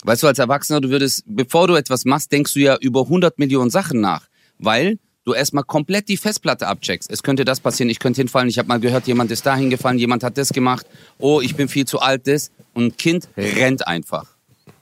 [0.05, 3.39] Weißt du, als Erwachsener, du würdest, bevor du etwas machst, denkst du ja über 100
[3.39, 4.27] Millionen Sachen nach.
[4.59, 7.11] Weil du erstmal komplett die Festplatte abcheckst.
[7.11, 9.99] Es könnte das passieren, ich könnte hinfallen, ich habe mal gehört, jemand ist da hingefallen,
[9.99, 10.87] jemand hat das gemacht.
[11.19, 12.51] Oh, ich bin viel zu alt, das.
[12.75, 14.27] Und ein Kind rennt einfach.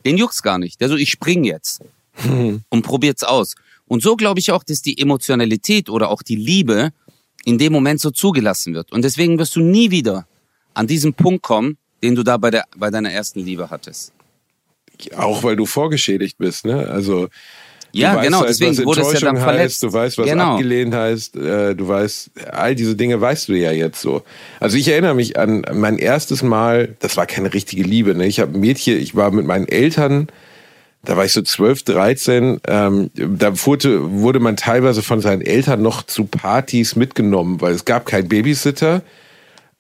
[0.04, 0.80] Den juckt's gar nicht.
[0.80, 1.82] Der so, ich spring jetzt
[2.68, 3.54] und probiert's aus.
[3.90, 6.90] Und so glaube ich auch, dass die Emotionalität oder auch die Liebe
[7.44, 8.92] in dem Moment so zugelassen wird.
[8.92, 10.29] Und deswegen wirst du nie wieder
[10.74, 14.12] an diesen Punkt kommen, den du da bei, der, bei deiner ersten Liebe hattest.
[15.16, 16.87] Auch weil du vorgeschädigt bist, ne?
[16.88, 17.26] Also
[17.90, 19.62] Ja, du weißt genau, halt, deswegen was wurde es ja dann verletzt.
[19.64, 20.53] Heißt, du weißt, was Genau.
[20.53, 24.22] abgelehnt heißt, äh, du weißt, all diese Dinge weißt du ja jetzt so.
[24.61, 28.29] Also ich erinnere mich an mein erstes Mal, das war keine richtige Liebe, ne?
[28.29, 30.29] Ich habe ein Mädchen, ich war mit meinen Eltern,
[31.04, 35.82] da war ich so 12, 13, ähm, da wurde, wurde man teilweise von seinen Eltern
[35.82, 39.02] noch zu Partys mitgenommen, weil es gab keinen Babysitter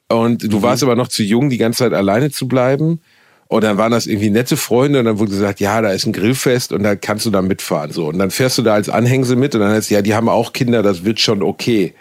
[0.08, 0.48] und Mhm.
[0.48, 3.00] du warst aber noch zu jung, die ganze Zeit alleine zu bleiben.
[3.48, 6.12] Und dann waren das irgendwie nette Freunde und dann wurde gesagt, ja, da ist ein
[6.12, 7.90] Grillfest und da kannst du da mitfahren.
[7.90, 8.06] So.
[8.06, 10.52] Und dann fährst du da als Anhängsel mit und dann heißt ja, die haben auch
[10.52, 11.92] Kinder, das wird schon okay.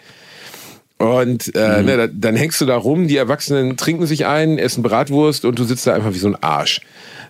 [1.00, 4.82] Und äh, ne, da, dann hängst du da rum, die Erwachsenen trinken sich ein, essen
[4.82, 6.82] Bratwurst und du sitzt da einfach wie so ein Arsch.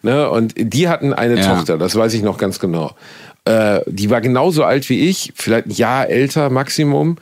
[0.02, 0.28] Ne?
[0.28, 1.54] Und die hatten eine Ja.
[1.54, 2.96] Tochter, das weiß ich noch ganz genau.
[3.44, 7.16] Äh, die war genauso alt wie ich, vielleicht ein Jahr älter Maximum.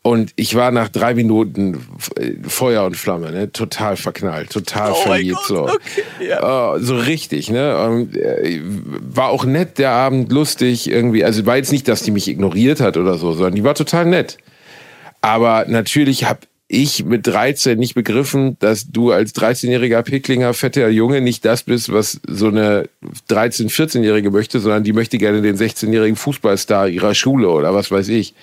[0.00, 1.86] Und ich war nach drei Minuten
[2.16, 3.52] äh, Feuer und Flamme, ne?
[3.52, 5.40] total verknallt, total Oh verliebt.
[5.46, 5.64] So.
[5.64, 6.76] okay, ja.
[6.76, 7.76] Äh, so richtig, ne?
[7.76, 11.22] Und, äh, war auch nett der Abend, lustig irgendwie.
[11.26, 14.06] Also war jetzt nicht, dass die mich ignoriert hat oder so, sondern die war total
[14.06, 14.38] nett.
[15.20, 21.20] Aber natürlich habe ich mit 13 nicht begriffen, dass du als 13-jähriger Picklinger, fetter Junge
[21.20, 22.88] nicht das bist, was so eine
[23.28, 28.08] 13-, 14-Jährige möchte, sondern die möchte gerne den 16-jährigen Fußballstar ihrer Schule oder was weiß
[28.08, 28.34] ich.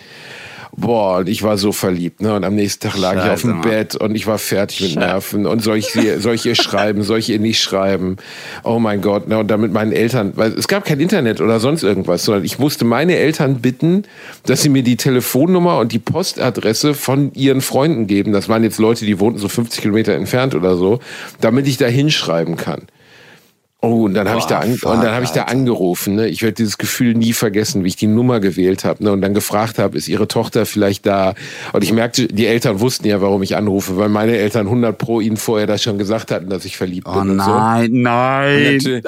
[0.75, 2.35] Boah, und ich war so verliebt, ne?
[2.35, 3.69] Und am nächsten Tag lag ich auf Scheiße, dem Mann.
[3.69, 5.45] Bett und ich war fertig mit Nerven.
[5.45, 8.17] Und soll ich, sie, soll ich ihr schreiben, soll ich ihr nicht schreiben?
[8.63, 9.39] Oh mein Gott, ne?
[9.39, 12.85] Und damit meinen Eltern, weil es gab kein Internet oder sonst irgendwas, sondern ich musste
[12.85, 14.03] meine Eltern bitten,
[14.45, 18.33] dass sie mir die Telefonnummer und die Postadresse von ihren Freunden geben.
[18.33, 20.99] Das waren jetzt Leute, die wohnten so 50 Kilometer entfernt oder so,
[21.41, 22.87] damit ich da hinschreiben kann.
[23.79, 26.15] Oh, und dann habe ich da an, fuck, und dann habe ich da angerufen.
[26.15, 26.27] Ne?
[26.27, 29.11] Ich werde dieses Gefühl nie vergessen, wie ich die Nummer gewählt habe ne?
[29.11, 31.35] und dann gefragt habe, ist ihre Tochter vielleicht da?
[31.73, 35.21] Und ich merkte, die Eltern wussten ja, warum ich anrufe, weil meine Eltern 100 pro
[35.21, 37.51] ihnen vorher das schon gesagt hatten, dass ich verliebt Oh bin und so.
[37.51, 38.73] nein, nein.
[38.77, 39.05] Natürlich.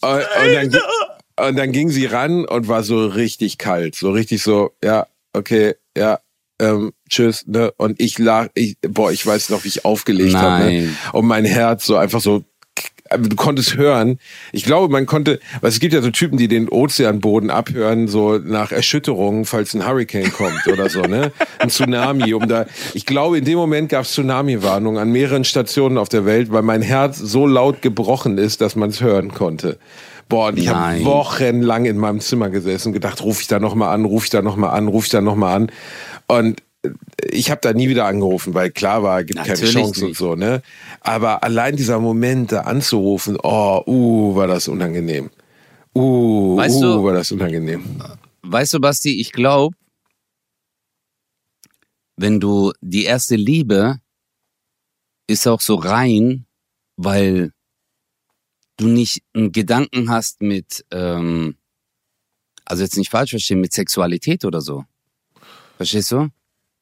[0.00, 4.40] Und, und, dann, und dann ging sie ran und war so richtig kalt, so richtig
[4.40, 6.20] so, ja, okay, ja,
[6.60, 7.72] ähm, tschüss, ne?
[7.76, 10.70] Und ich lag, ich, boah, ich weiß noch, wie ich aufgelegt habe, ne?
[10.70, 10.96] Nein.
[11.12, 12.44] Und mein Herz so einfach so,
[13.10, 14.18] du konntest hören.
[14.52, 18.38] Ich glaube, man konnte, weil es gibt ja so Typen, die den Ozeanboden abhören, so
[18.38, 21.32] nach Erschütterungen, falls ein Hurricane kommt oder so, ne?
[21.58, 22.66] Ein Tsunami, um da.
[22.94, 26.62] Ich glaube, in dem Moment gab es Tsunami-Warnungen an mehreren Stationen auf der Welt, weil
[26.62, 29.78] mein Herz so laut gebrochen ist, dass man es hören konnte.
[30.28, 33.76] Boah, und ich habe wochenlang in meinem Zimmer gesessen und gedacht, ruf ich da noch
[33.76, 35.70] mal an, ruf ich da noch mal an, ruf ich da noch mal an.
[36.26, 36.62] Und
[37.30, 40.18] ich habe da nie wieder angerufen, weil klar war, gibt keine Natürlich Chance und nicht.
[40.18, 40.62] so, ne?
[41.00, 45.30] Aber allein dieser Moment, da anzurufen, oh, uh, war das unangenehm.
[45.94, 48.02] Uh, Weißt uh, du- war das unangenehm.
[48.42, 49.74] Weißt du, Basti, ich glaube,
[52.16, 53.98] wenn du die erste Liebe
[55.26, 56.46] ist auch so rein,
[56.96, 57.52] weil
[58.76, 61.56] du nicht einen Gedanken hast mit, ähm,
[62.64, 64.84] also jetzt nicht falsch verstehen, mit Sexualität oder so.
[65.76, 66.28] Verstehst du?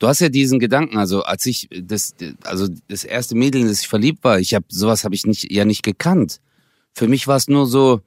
[0.05, 3.81] Du hast ja diesen Gedanken, also als ich das, also das erste Mädel, in das
[3.81, 6.43] ich verliebt war, ich habe sowas habe ich nicht, ja nicht gekannt.
[6.93, 8.03] Für mich war es nur so,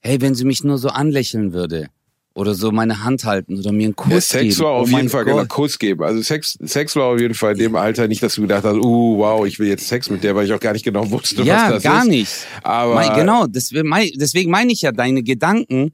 [0.00, 1.88] hey, wenn sie mich nur so anlächeln würde
[2.32, 4.64] oder so meine Hand halten oder mir einen Kuss Ja, Sex geben.
[4.64, 5.34] war auf oh jeden Fall Gott.
[5.34, 6.02] genau Kuss geben.
[6.02, 8.76] Also Sex, Sex war auf jeden Fall in dem Alter nicht, dass du gedacht hast,
[8.76, 11.42] uh, wow, ich will jetzt Sex mit der, weil ich auch gar nicht genau wusste,
[11.42, 12.08] Ja, was das gar ist.
[12.08, 12.32] nicht.
[12.62, 15.92] Aber Mein, genau, deswegen meine ich ja, deine Gedanken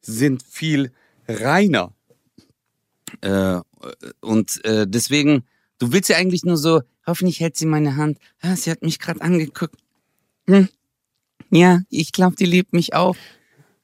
[0.00, 0.92] sind viel
[1.26, 1.92] reiner.
[3.20, 3.60] Äh,
[4.20, 5.44] und äh, deswegen,
[5.78, 8.18] du willst ja eigentlich nur so, hoffentlich hält sie meine Hand.
[8.40, 9.74] Ah, sie hat mich gerade angeguckt.
[10.48, 10.68] Hm.
[11.50, 13.16] Ja, ich glaube, die liebt mich auch.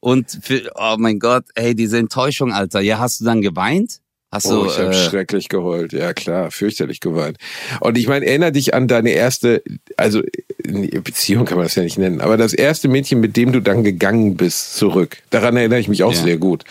[0.01, 2.81] Und für, oh mein Gott, ey, diese Enttäuschung, Alter.
[2.81, 4.01] Ja, hast du dann geweint?
[4.31, 5.93] Hast Oh, du, ich habe äh, schrecklich geheult.
[5.93, 7.39] Ja, klar, fürchterlich geweint.
[7.81, 9.63] Und ich meine, erinnere dich an deine erste,
[9.97, 10.23] also
[10.65, 13.85] Beziehung kann man das ja nicht nennen, aber das erste Mädchen, mit dem du dann
[13.85, 15.19] gegangen bist, zurück.
[15.31, 16.23] Daran erinnere ich mich auch Ja.
[16.23, 16.65] sehr gut.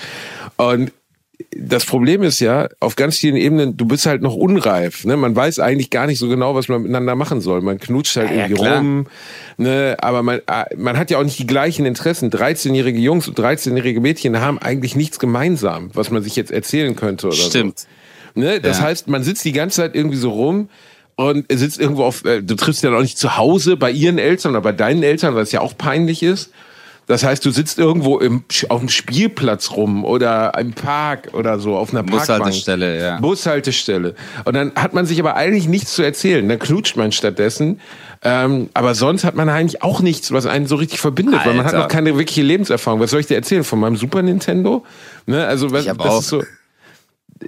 [0.58, 0.92] Und
[1.58, 5.06] das Problem ist ja, auf ganz vielen Ebenen, du bist halt noch unreif.
[5.06, 5.18] Ne?
[5.18, 7.62] Man weiß eigentlich gar nicht so genau, was man miteinander machen soll.
[7.62, 8.78] Man knutscht halt Ja, ja, irgendwie klar.
[8.78, 9.08] rum.
[9.58, 9.98] Ne?
[10.00, 12.30] Aber man, ah, man hat ja auch nicht die gleichen Interessen.
[12.32, 17.28] 13-jährige Jungs und 13-jährige Mädchen haben eigentlich nichts gemeinsam, was man sich jetzt erzählen könnte
[17.28, 17.50] oder so.
[17.50, 17.88] Stimmt.
[18.36, 18.60] Ne?
[18.60, 18.86] Das Ja.
[18.86, 20.70] heißt, man sitzt die ganze Zeit irgendwie so rum
[21.16, 24.52] und sitzt irgendwo auf, äh, du triffst ja auch nicht zu Hause bei ihren Eltern
[24.52, 26.52] oder bei deinen Eltern, was ja auch peinlich ist.
[27.08, 31.76] Das heißt, du sitzt irgendwo im, auf dem Spielplatz rum oder im Park oder so,
[31.78, 32.28] auf einer Parkbank.
[32.28, 33.20] Bushaltestelle, ja.
[33.20, 34.16] Bushaltestelle.
[34.46, 36.48] Und dann hat man sich aber eigentlich nichts zu erzählen.
[36.50, 37.80] Dann knutscht man stattdessen.
[38.24, 41.66] Ähm, aber sonst hat man eigentlich auch nichts, was einen so richtig verbindet, weil man
[41.66, 41.86] hat Alter.
[41.86, 43.00] noch keine wirkliche Lebenserfahrung.
[43.00, 43.64] Was soll ich dir erzählen?
[43.64, 44.84] Von meinem Super Nintendo?
[45.28, 45.46] Ne?
[45.46, 46.44] Also, was, das auch- ist so.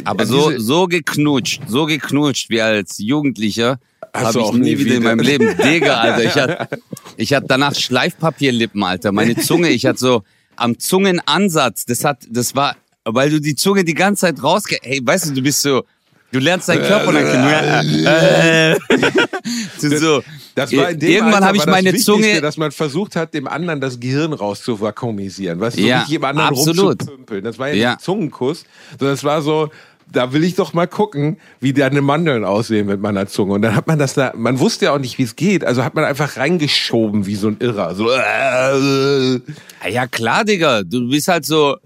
[0.04, 3.80] Aber so, so geknutscht, so geknutscht wie als Jugendlicher
[4.13, 5.15] habe du ich auch nie nie wieder in wieder.
[5.15, 5.56] meinem Leben.
[5.63, 6.82] Digga, Alter, ich hatte,
[7.17, 9.12] ich hatte danach Schleifpapierlippen, Alter.
[9.12, 10.24] Meine Zunge, ich hatte so
[10.56, 14.78] am Zungenansatz, das hat, das war, weil du die Zunge die ganze Zeit rausge...
[14.82, 15.84] Hey, weißt du, du bist so,
[16.32, 18.06] du lernst deinen Körper und dann...
[18.06, 18.78] Äh,
[19.82, 20.24] du so,
[20.56, 22.41] Das war in dem irgendwann habe ich meine Wichtigste, Zunge...
[22.41, 25.60] dass man versucht hat, dem anderen das Gehirn rauszuvakuumisieren.
[25.60, 27.02] Weißt du, so Ja, nicht jedem anderen absolut.
[27.02, 27.43] rumzupümpeln.
[27.43, 27.89] Das war ja, Ja.
[27.91, 28.65] nicht Zungenkuss,
[28.98, 29.70] sondern es war so,
[30.12, 33.54] da will ich doch mal gucken, wie deine Mandeln aussehen mit meiner Zunge.
[33.54, 35.84] Und dann hat man das da, man wusste ja auch nicht, wie es geht, also
[35.84, 37.96] hat man einfach reingeschoben wie so ein Irrer.
[37.96, 39.39] So, äh,
[39.80, 40.84] Ah Ja klar, Digga.
[40.84, 41.78] Du bist halt so.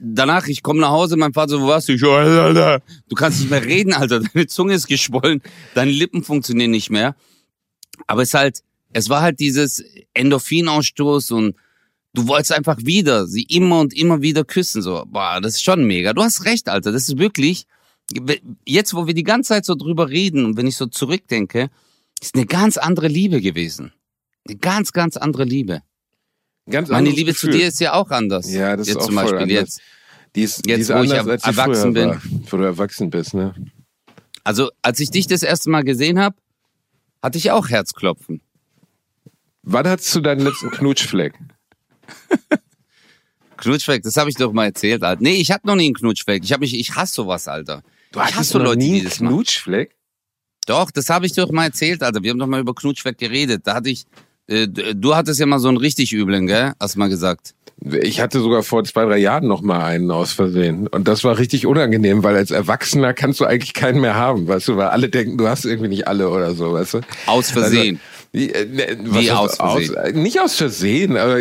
[0.00, 1.94] Danach, ich komme nach Hause, mein Vater so, wo warst du?
[1.94, 2.82] Ich so, Alter, Alter.
[3.08, 4.20] Du kannst nicht mehr reden, Alter.
[4.20, 5.42] Deine Zunge ist geschwollen,
[5.74, 7.16] deine Lippen funktionieren nicht mehr.
[8.06, 8.60] Aber es halt,
[8.92, 9.82] es war halt dieses
[10.14, 11.56] Endorphinausstoß und
[12.14, 14.82] du wolltest einfach wieder sie immer und immer wieder küssen.
[14.82, 16.12] So, boah, das ist schon mega.
[16.12, 16.92] Du hast recht, Alter.
[16.92, 17.66] Das ist wirklich,
[18.66, 21.70] jetzt wo wir die ganze Zeit so drüber reden und wenn ich so zurückdenke,
[22.20, 23.92] ist eine ganz andere Liebe gewesen.
[24.48, 25.82] Eine ganz, ganz andere Liebe.
[26.70, 27.52] Ganz Meine Liebe Gefühl.
[27.52, 28.52] zu dir ist ja auch anders.
[28.52, 29.76] Ja, das ist jetzt auch zum voll Beispiel anders.
[29.76, 29.80] jetzt.
[30.34, 32.08] Die ist, Jetzt, die ist wo ich anders, als sie erwachsen bin.
[32.10, 33.54] war, wo du erwachsen bist, ne?
[34.44, 36.36] Also, als ich dich das erste Mal gesehen habe,
[37.22, 38.40] hatte ich auch Herzklopfen.
[39.62, 41.34] Wann hattest du deinen letzten Knutschfleck?
[43.56, 45.22] Knutschfleck, das habe ich doch mal erzählt, Alter.
[45.22, 46.42] Nee, ich hatte noch nie einen Knutschfleck.
[46.44, 47.82] Ich mich, ich hasse sowas, Alter.
[48.10, 49.34] Du ich hasse so noch Leute, nie die einen das machen.
[49.34, 49.94] Knutschfleck?
[50.66, 52.22] Doch, das habe ich doch mal erzählt, Alter.
[52.22, 53.62] Wir haben doch mal über Knutschfleck geredet.
[53.64, 54.04] Da hatte ich,
[54.48, 56.72] äh, du hattest ja mal so einen richtig üblen, gell?
[56.80, 57.54] Hast du mal gesagt.
[58.00, 60.86] Ich hatte sogar vor zwei, drei Jahren noch mal einen aus Versehen.
[60.86, 64.68] Und das war richtig unangenehm, weil als Erwachsener kannst du eigentlich keinen mehr haben, weißt
[64.68, 67.00] du, weil alle denken, du hast irgendwie nicht alle oder so, weißt du?
[67.26, 67.96] Aus Versehen.
[67.96, 69.94] Also, wie, äh, ne, Wie aus Versehen?
[69.96, 71.38] äh, nicht aus Versehen, aber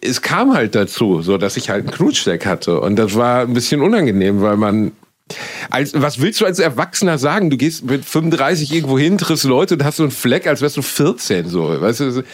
[0.00, 2.80] es kam halt dazu, so dass ich halt einen Knutschfleck hatte.
[2.80, 4.92] Und das war ein bisschen unangenehm, weil man
[5.70, 7.50] als, was willst du als Erwachsener sagen?
[7.50, 10.78] Du gehst mit 35 irgendwo hin, triffst Leute und hast so einen Fleck, als wärst
[10.78, 11.80] du 14, so.
[11.80, 12.24] Weißt du,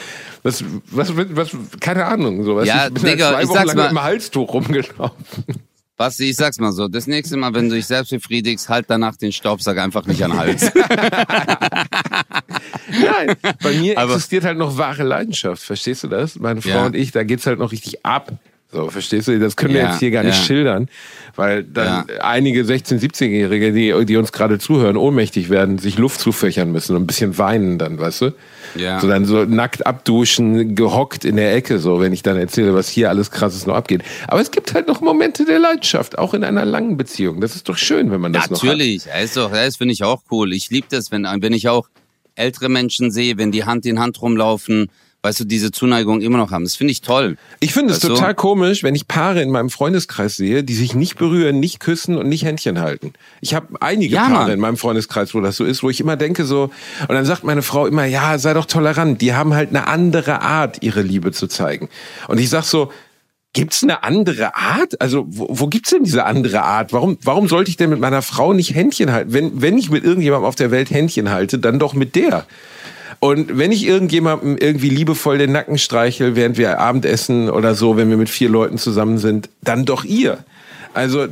[0.45, 1.51] was, was, was,
[1.81, 2.55] keine Ahnung, so.
[2.55, 5.45] Weißt Ja, du, ich bin Digga, zwei ich Wochen lang mal- mit dem Halstuch rumgelaufen.
[5.97, 6.89] Basti, ich sag's mal so.
[6.89, 10.33] Das nächste Mal, wenn du dich selbst befriedigst, halt danach den Staubsauger einfach nicht an
[10.33, 10.73] den Hals.
[12.91, 15.63] Nein, bei mir Aber- existiert halt noch wahre Leidenschaft.
[15.63, 16.39] Verstehst du das?
[16.39, 16.87] Meine Frau Ja.
[16.87, 18.33] und ich, da geht's halt noch richtig ab.
[18.73, 19.39] So, verstehst du?
[19.39, 20.43] Das können wir Ja, jetzt hier gar nicht ja.
[20.45, 20.89] schildern,
[21.37, 22.21] weil dann Ja.
[22.25, 27.05] einige 16-, 17-Jährige, die, die uns gerade zuhören, ohnmächtig werden, sich Luft zufächern müssen und
[27.05, 28.31] ein bisschen weinen dann, weißt du?
[28.75, 28.99] Ja.
[28.99, 32.89] So dann so nackt abduschen, gehockt in der Ecke, so, wenn ich dann erzähle, was
[32.89, 34.03] hier alles krasses noch abgeht.
[34.27, 37.41] Aber es gibt halt noch Momente der Leidenschaft, auch in einer langen Beziehung.
[37.41, 38.65] Das ist doch schön, wenn man das noch hat.
[38.71, 39.05] Natürlich,
[39.37, 40.53] doch, das finde ich auch cool.
[40.53, 41.89] Ich liebe das, wenn, wenn ich auch
[42.35, 44.91] ältere Menschen sehe, wenn die Hand in Hand rumlaufen,
[45.23, 46.65] weißt du, diese Zuneigung immer noch haben.
[46.65, 47.39] Das finde ich toll.
[47.61, 51.17] Ich finde es total komisch, wenn ich Paare in meinem Freundeskreis sehe, die sich nicht
[51.17, 53.15] berühren, nicht küssen und nicht Händchen halten.
[53.41, 54.51] Ich habe einige Ja, Paare Mann.
[54.51, 56.65] in meinem Freundeskreis, wo das so ist, wo ich immer denke so,
[57.09, 59.23] und dann sagt meine Frau immer, ja, sei doch tolerant.
[59.23, 61.89] Die haben halt eine andere Art, ihre Liebe zu zeigen.
[62.29, 62.93] Und ich sag so,
[63.55, 65.01] Gibt's eine andere Art?
[65.01, 66.93] Also wo, wo gibt's denn diese andere Art?
[66.93, 69.33] Warum, warum sollte ich denn mit meiner Frau nicht Händchen halten?
[69.33, 72.45] Wenn, wenn ich mit irgendjemandem auf der Welt Händchen halte, dann doch mit der.
[73.21, 78.11] Und wenn ich irgendjemandem irgendwie liebevoll den Nacken streichel, während wir Abendessen oder so, wenn
[78.11, 80.45] wir mit vier Leuten zusammen sind, dann doch ihr.
[80.93, 81.27] Also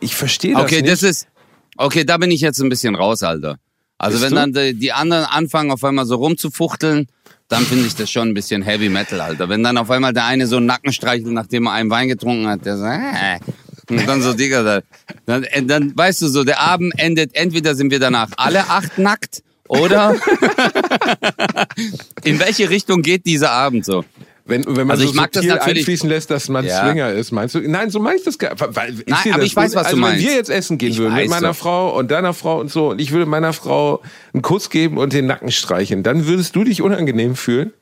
[0.00, 0.92] ich verstehe das Okay, nicht.
[0.92, 1.28] das ist,
[1.76, 3.56] okay, da bin ich jetzt ein bisschen raus, Alter.
[4.00, 4.52] Also Bist wenn du?
[4.52, 7.06] dann die, die anderen anfangen, auf einmal so rumzufuchteln,
[7.48, 9.50] dann finde ich das schon ein bisschen Heavy Metal, Alter.
[9.50, 12.46] Wenn dann auf einmal der eine so einen Nacken streichelt, nachdem er einen Wein getrunken
[12.46, 13.38] hat, der so, äh,
[13.90, 14.80] und dann so, Digga, da,
[15.26, 18.96] dann, äh, dann weißt du so, der Abend endet, entweder sind wir danach alle acht
[18.96, 20.14] nackt, oder
[22.24, 24.04] in welche Richtung geht dieser Abend so?
[24.50, 26.84] Wenn, wenn man Also so ich mag das natürlich- einfließen lässt, dass man Ja.
[26.84, 27.60] Swinger ist, meinst du?
[27.60, 29.86] Nein, so meine ich das gar weil Nein, sehe aber das ich weiß, was du
[29.88, 30.18] also meinst.
[30.22, 31.56] wenn wir jetzt essen gehen Ich würden mit meiner doch.
[31.56, 34.02] Frau und deiner Frau und so und ich würde meiner Frau
[34.34, 37.72] einen Kuss geben und den Nacken streichen, dann würdest du dich unangenehm fühlen?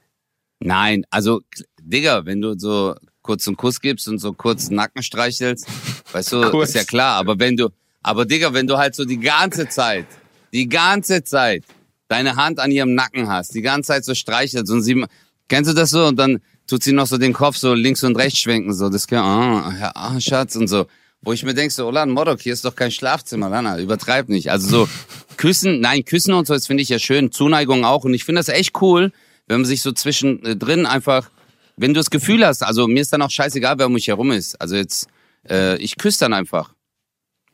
[0.60, 1.40] Nein, also,
[1.82, 5.66] Digga, wenn du so kurz einen Kuss gibst und so kurz den Nacken streichelst,
[6.12, 6.70] weißt du, Kurz.
[6.70, 7.68] ist ja klar, aber wenn du,
[8.02, 10.06] aber Digga, wenn du halt so die ganze Zeit,
[10.52, 11.64] die ganze Zeit
[12.08, 15.04] deine Hand an ihrem Nacken hast, die ganze Zeit so streichelst und sie,
[15.48, 16.06] kennst du das so?
[16.06, 19.08] Und dann tut sie noch so den Kopf so links und rechts schwenken, so, das
[19.08, 20.86] kann, ah, ja, ah, Schatz und so.
[21.20, 24.52] Wo ich mir denk so, Olan Modok, hier ist doch kein Schlafzimmer, Lana, übertreib nicht.
[24.52, 24.88] Also so,
[25.36, 28.04] küssen, nein, küssen und so, das finde ich ja schön, Zuneigung auch.
[28.04, 29.10] Und ich finde das echt cool,
[29.48, 31.30] wenn man sich so zwischendrin einfach,
[31.76, 34.30] wenn du das Gefühl hast, also mir ist dann auch scheißegal, wer um mich herum
[34.30, 34.60] ist.
[34.60, 35.08] Also jetzt,
[35.48, 36.74] äh, ich küsse dann einfach.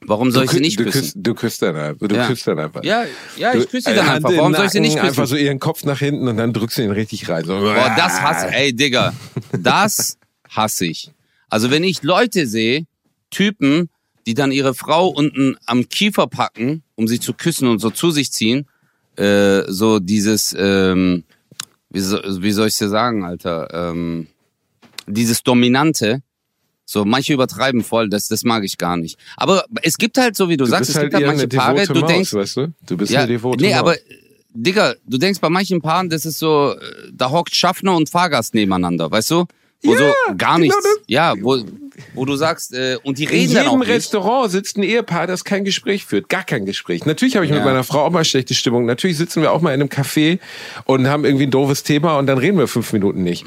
[0.07, 1.01] Warum soll ich sie nicht du küssen?
[1.01, 2.07] küsst, du küsst dann einfach.
[2.09, 2.27] Du Ja.
[2.27, 2.83] küsst dann einfach.
[2.85, 3.05] Ja,
[3.37, 4.31] ja, ich küsse sie dann einfach.
[4.31, 5.21] Warum in soll ich sie nicht Nacken, küssen?
[5.23, 7.45] Einfach so ihren Kopf nach hinten und dann drückst du ihn richtig rein.
[7.45, 7.59] So.
[7.59, 9.13] Boah, das hasse, ey, Digga,
[9.59, 11.11] das hasse ich.
[11.49, 12.85] Also wenn ich Leute sehe,
[13.31, 13.89] Typen,
[14.27, 18.11] die dann ihre Frau unten am Kiefer packen, um sie zu küssen und so zu
[18.11, 18.67] sich ziehen,
[19.17, 21.25] äh, so dieses, ähm,
[21.91, 24.27] wie, so, wie soll ich dir sagen, Alter, ähm,
[25.07, 26.23] dieses Dominante,
[26.87, 29.19] so manche übertreiben voll, das, das mag ich gar nicht.
[29.37, 31.49] Aber es gibt halt, so wie du, Du sagst, es halt gibt halt eher manche
[31.49, 32.73] Paare, du Maus, denkst, weißt du?
[32.87, 33.79] Du bist ja, eine devote nee, Maus.
[33.79, 33.97] aber
[34.57, 38.55] Digga, du denkst bei manchen Paaren, das ist so, äh, da hockt Schaffner und Fahrgast
[38.55, 39.45] nebeneinander, weißt du?
[39.83, 40.05] Wo Ja, so
[40.37, 40.77] gar genau nichts.
[40.83, 41.59] das- ja, wo,
[42.15, 43.89] wo du sagst, äh, und die In reden dann auch jedem nicht.
[43.91, 46.29] Restaurant sitzt ein Ehepaar, das kein Gespräch führt.
[46.29, 47.05] Gar kein Gespräch.
[47.05, 47.65] Natürlich habe ich mit Ja.
[47.67, 48.87] meiner Frau auch mal schlechte Stimmung.
[48.87, 50.39] Natürlich sitzen wir auch mal in einem Café
[50.85, 53.45] und haben irgendwie ein doofes Thema und dann reden wir fünf Minuten nicht.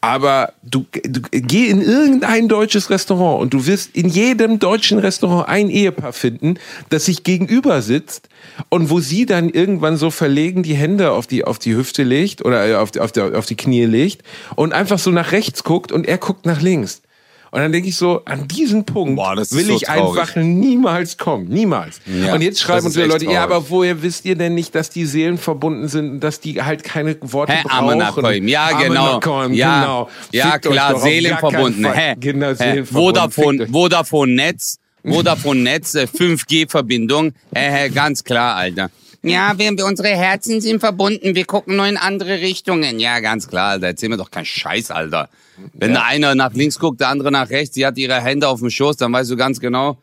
[0.00, 5.48] Aber du, du geh in irgendein deutsches Restaurant und du wirst in jedem deutschen Restaurant
[5.48, 6.54] ein Ehepaar finden,
[6.88, 8.28] das sich gegenüber sitzt
[8.68, 12.44] und wo sie dann irgendwann so verlegen die Hände auf die, auf die Hüfte legt
[12.44, 14.22] oder äh, auf, die- auf, die, auf die Knie legt
[14.54, 17.02] und einfach so nach rechts guckt und er guckt nach links.
[17.50, 20.20] Und dann denke ich so, an diesen Punkt Boah, will so ich traurig.
[20.20, 21.48] einfach niemals kommen.
[21.48, 22.00] Niemals.
[22.06, 23.56] Ja, und jetzt schreiben uns wieder echt Leute, ja, traurig.
[23.56, 26.84] aber woher wisst ihr denn nicht, dass die Seelen verbunden sind und dass die halt
[26.84, 27.78] keine Worte Hä, brauchen?
[27.78, 29.14] Amenakoim, ja genau.
[29.14, 30.08] Nakoim, ja, genau.
[30.32, 31.94] ja klar, keinen Fall.
[31.94, 32.14] Hä?
[32.20, 32.54] Genau, Hä?
[32.54, 32.86] Seelenverbunden.
[32.86, 33.66] Vodafone.
[33.68, 37.32] Vodafone Netz, Vodafone Netz, äh, 5G-Verbindung.
[37.54, 38.90] Hä, hä, ganz klar, Alter.
[39.22, 41.34] Ja, wir, wir, unsere Herzen sind verbunden.
[41.34, 43.00] Wir gucken nur in andere Richtungen.
[43.00, 43.88] Ja, ganz klar, Alter.
[43.88, 45.28] Erzähl mir doch keinen Scheiß, Alter.
[45.74, 48.60] Wenn der eine nach links guckt, der andere nach rechts, die hat ihre Hände auf
[48.60, 49.98] dem Schoß, dann weißt du ganz genau,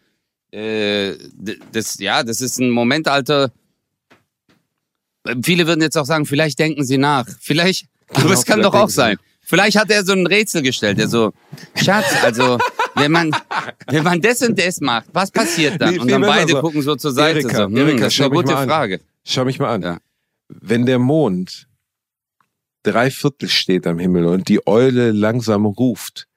[0.51, 1.13] äh,
[1.71, 3.51] das, ja, das ist ein Moment, Alter.
[5.43, 7.25] Viele würden jetzt auch sagen, vielleicht denken sie nach.
[7.39, 9.17] Vielleicht, aber es kann vielleicht doch auch sein.
[9.41, 11.33] Vielleicht hat er so ein Rätsel gestellt, der so,
[11.75, 12.57] Schatz, also,
[12.95, 13.31] wenn man,
[13.87, 15.93] wenn man das und das macht, was passiert dann?
[15.93, 16.61] Nee, Und dann beide so.
[16.61, 17.39] gucken so zur Seite.
[17.41, 18.69] Erika, so, hm, Erika, das ist schau eine mich gute mal an.
[18.69, 19.01] Frage.
[19.23, 19.81] Schau mich mal an.
[19.81, 19.97] Ja.
[20.47, 21.67] Wenn der Mond
[22.83, 26.27] drei Viertel steht am Himmel und die Eule langsam ruft,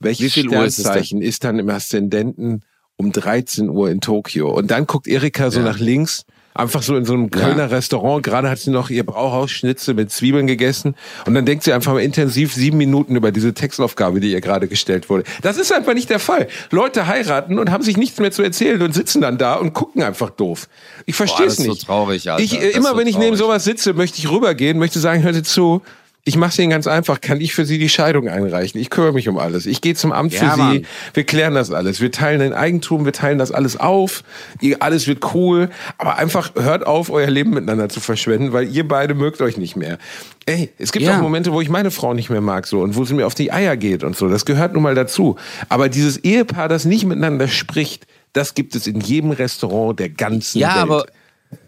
[0.00, 0.80] welches Uhr ist?
[0.80, 2.64] Sternzeichen ist dann im Aszendenten
[2.96, 4.50] um 13 Uhr in Tokio?
[4.56, 5.66] Und dann guckt Erika so Ja.
[5.66, 6.24] nach links,
[6.58, 8.22] einfach so in so einem Kölner Restaurant.
[8.22, 10.94] Gerade hat sie noch ihr Brauhausschnitzel mit Zwiebeln gegessen.
[11.24, 14.68] Und dann denkt sie einfach mal intensiv sieben Minuten über diese Textaufgabe, die ihr gerade
[14.68, 15.24] gestellt wurde.
[15.42, 16.48] Das ist einfach nicht der Fall.
[16.70, 20.02] Leute heiraten und haben sich nichts mehr zu erzählen und sitzen dann da und gucken
[20.02, 20.68] einfach doof.
[21.06, 21.86] Ich verstehe das es ist so nicht.
[21.86, 22.42] traurig, Alter.
[22.42, 23.38] Ich, Das äh, immer so wenn ich neben traurig.
[23.38, 25.82] sowas sitze, möchte ich rübergehen, möchte sagen, hört zu,
[26.28, 27.20] ich mache es Ihnen ganz einfach.
[27.22, 28.78] Kann ich für Sie die Scheidung einreichen?
[28.80, 29.64] Ich kümmere mich um alles.
[29.64, 30.60] Ich gehe zum Amt Ja, für Sie.
[30.60, 30.86] Mann.
[31.14, 32.00] Wir klären das alles.
[32.02, 34.22] Wir teilen den Eigentum, wir teilen das alles auf.
[34.60, 35.70] Ihr, alles wird cool.
[35.96, 39.74] Aber einfach hört auf, euer Leben miteinander zu verschwenden, weil ihr beide mögt euch nicht
[39.74, 39.96] mehr.
[40.44, 41.16] Ey, es gibt Ja.
[41.16, 43.34] auch Momente, wo ich meine Frau nicht mehr mag so und wo sie mir auf
[43.34, 44.28] die Eier geht und so.
[44.28, 45.36] Das gehört nun mal dazu.
[45.70, 50.58] Aber dieses Ehepaar, das nicht miteinander spricht, das gibt es in jedem Restaurant der ganzen
[50.58, 50.82] Ja, Welt.
[50.82, 51.06] aber,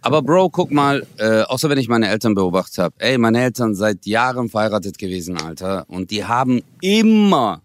[0.01, 2.95] aber Bro, guck mal, äh, außer wenn ich meine Eltern beobachtet habe.
[2.99, 5.85] Ey, meine Eltern seit Jahren verheiratet gewesen, Alter.
[5.88, 7.62] Und die haben immer,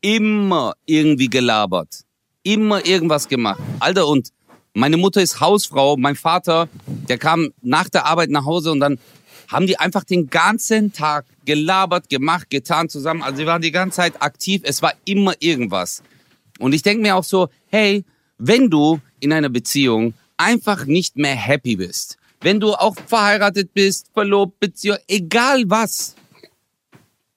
[0.00, 2.04] immer irgendwie gelabert.
[2.42, 3.60] Immer irgendwas gemacht.
[3.80, 4.30] Alter, und
[4.74, 6.68] meine Mutter ist Hausfrau, mein Vater,
[7.08, 8.98] der kam nach der Arbeit nach Hause und dann
[9.48, 13.22] haben die einfach den ganzen Tag gelabert, gemacht, getan zusammen.
[13.22, 14.62] Also sie waren die ganze Zeit aktiv.
[14.64, 16.02] Es war immer irgendwas.
[16.58, 18.04] Und ich denke mir auch so, hey,
[18.38, 24.06] wenn du in einer Beziehung einfach nicht mehr happy bist, wenn du auch verheiratet bist,
[24.12, 26.14] verlobt, Beziehung, egal was,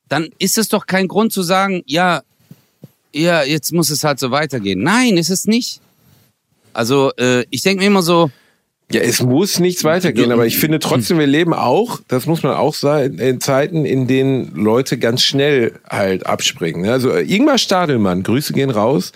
[0.07, 2.21] dann ist es doch kein Grund zu sagen, ja,
[3.13, 4.83] ja, jetzt muss es halt so weitergehen.
[4.83, 5.81] Nein, ist es nicht.
[6.73, 8.29] Also äh, ich denke mir immer so,
[8.91, 12.53] Ja, es muss nichts weitergehen, aber ich finde trotzdem, wir leben auch, das muss man
[12.53, 16.81] auch sagen, in Zeiten, in denen Leute ganz schnell halt abspringen.
[16.83, 16.91] ne?
[16.91, 19.11] Also äh, Ingmar Stadelmann, Grüße gehen raus,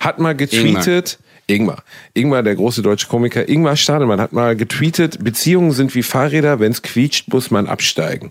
[0.00, 1.82] hat mal getweetet, Ingmar,
[2.14, 6.72] Ingmar, der große deutsche Komiker, Ingmar Stadelmann hat mal getweetet, Beziehungen sind wie Fahrräder, wenn
[6.72, 8.30] es quietscht, muss man absteigen.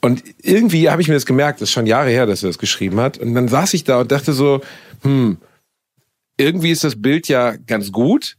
[0.00, 2.58] Und irgendwie habe ich mir das gemerkt, das ist schon Jahre her, dass er das
[2.58, 3.18] geschrieben hat.
[3.18, 4.60] Und dann saß ich da und dachte so,
[5.02, 5.38] hm,
[6.36, 8.36] irgendwie ist das Bild ja ganz gut.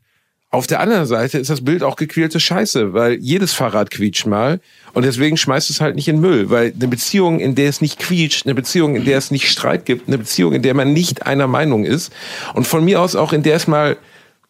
[0.52, 4.60] Auf der anderen Seite ist das Bild auch gequälte Scheiße, weil jedes Fahrrad quietscht mal
[4.94, 8.00] und deswegen schmeißt es halt nicht in Müll, weil eine Beziehung, in der es nicht
[8.00, 11.28] quietscht, eine Beziehung, in der es nicht Streit gibt, eine Beziehung, in der man nicht
[11.28, 12.12] einer Meinung ist
[12.56, 13.98] und von mir aus auch in der es mal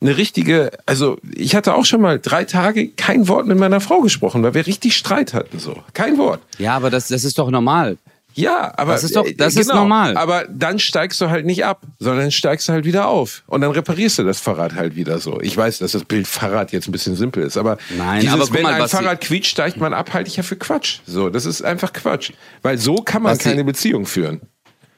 [0.01, 3.99] eine richtige, also ich hatte auch schon mal drei Tage kein Wort mit meiner Frau
[4.01, 5.75] gesprochen, weil wir richtig Streit hatten, so.
[5.93, 6.41] Kein Wort.
[6.57, 7.97] ja, aber das, das ist doch normal.
[8.35, 10.15] Ja, aber Das ist doch- das ist normal.
[10.15, 13.71] Aber dann steigst du halt nicht ab, sondern steigst du halt wieder auf und dann
[13.71, 15.41] reparierst du das Fahrrad halt wieder so.
[15.41, 18.53] Ich weiß, dass das Bild Fahrrad jetzt ein bisschen simpel ist, aber Nein, dieses, aber
[18.53, 20.99] wenn mal, ein Fahrrad quietscht, steigt man ab, halte ich ja für Quatsch.
[21.05, 22.31] So, das ist einfach Quatsch,
[22.61, 24.39] weil so kann man keine Beziehung führen.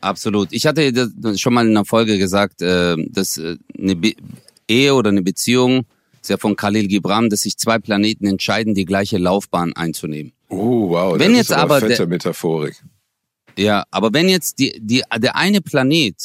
[0.02, 0.50] Absolut.
[0.52, 0.92] Ich hatte
[1.38, 3.96] schon mal in einer Folge gesagt, äh, dass äh, eine
[4.72, 5.86] Ehe oder eine Beziehung
[6.22, 10.32] ist ja von Khalil Gibran, dass sich zwei Planeten entscheiden, die gleiche Laufbahn einzunehmen.
[10.50, 12.82] Oh, wow, Wenn das jetzt ist aber fette der- Metaphorik.
[13.58, 16.16] Ja, aber wenn jetzt die, die, der eine Planet,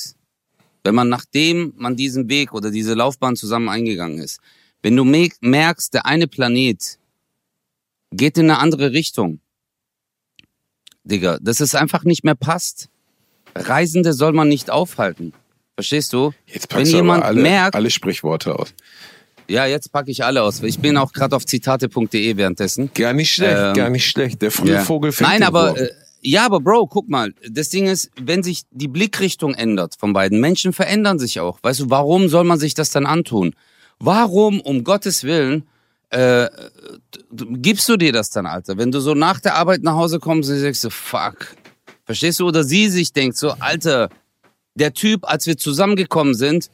[0.85, 4.39] wenn man nachdem man diesen Weg oder diese Laufbahn zusammen eingegangen ist,
[4.83, 6.99] wenn du me- merkst, der eine Planet
[8.13, 9.41] geht in eine andere Richtung,
[11.05, 12.89] Digga, dass es einfach nicht mehr passt.
[13.55, 15.33] Reisende soll man nicht aufhalten.
[15.77, 16.33] Verstehst du?
[16.47, 18.73] Jetzt wenn packst du jemand alle, merkt, alle Sprichworte aus.
[19.49, 20.63] ja, jetzt packe ich alle aus.
[20.63, 22.91] Ich bin auch gerade auf zitate.de währenddessen.
[22.95, 24.41] Gar nicht schlecht, Ähm, gar nicht schlecht.
[24.43, 24.83] Der frühe Ja.
[24.85, 25.91] Vogel fängt Nein, aber äh,
[26.23, 30.41] ja, aber Bro, guck mal, das Ding ist, wenn sich die Blickrichtung ändert von beiden
[30.41, 31.59] Menschen verändern sich auch.
[31.63, 33.55] Weißt du, warum soll man sich das dann antun?
[33.99, 35.65] Warum um Gottes Willen
[36.11, 36.49] äh,
[37.33, 38.79] gibst du dir das dann, Alter?
[38.79, 41.55] Wenn du so nach der Arbeit nach Hause kommst und sagst, so, fuck,
[42.05, 42.47] Verstehst du?
[42.47, 44.09] Oder sie sich denkt so, Alter,
[44.77, 46.71] der Typ, als wir zusammengekommen sind,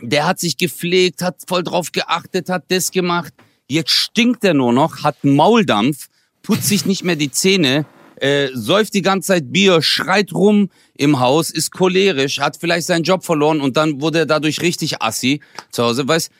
[0.00, 3.32] der hat sich gepflegt, hat voll drauf geachtet, hat das gemacht.
[3.68, 6.08] Jetzt stinkt er nur noch, hat Mauldampf,
[6.42, 7.84] putzt sich nicht mehr die Zähne,
[8.16, 13.04] äh, säuft die ganze Zeit Bier, schreit rum im Haus, ist cholerisch, hat vielleicht seinen
[13.04, 16.30] Job verloren und dann wurde er dadurch richtig assi zu Hause, weißt?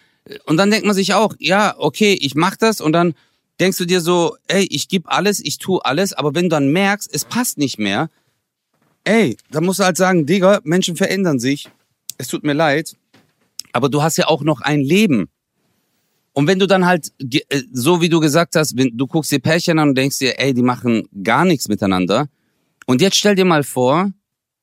[0.45, 3.15] Und dann denkt man sich auch, ja, okay, ich mach das und dann
[3.61, 6.73] denkst du dir so, ey, ich gebe alles, ich tu alles, aber wenn du dann
[6.73, 8.09] merkst, es passt nicht mehr,
[9.09, 11.69] ey, dann musst du halt sagen, Digga, Menschen verändern sich,
[12.19, 12.95] es tut mir leid,
[13.73, 15.29] aber du hast ja auch noch ein Leben.
[16.35, 19.41] Und wenn du dann halt, äh, so wie du gesagt hast, wenn du guckst dir
[19.41, 22.29] Pärchen an und denkst dir, ey, die machen gar nichts miteinander.
[22.87, 24.13] Und jetzt stell dir mal vor,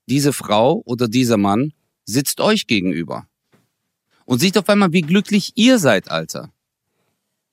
[0.08, 1.74] diese Frau oder dieser Mann
[2.06, 3.28] sitzt euch gegenüber
[4.26, 6.52] und sieht auf einmal, wie glücklich ihr seid, Alter.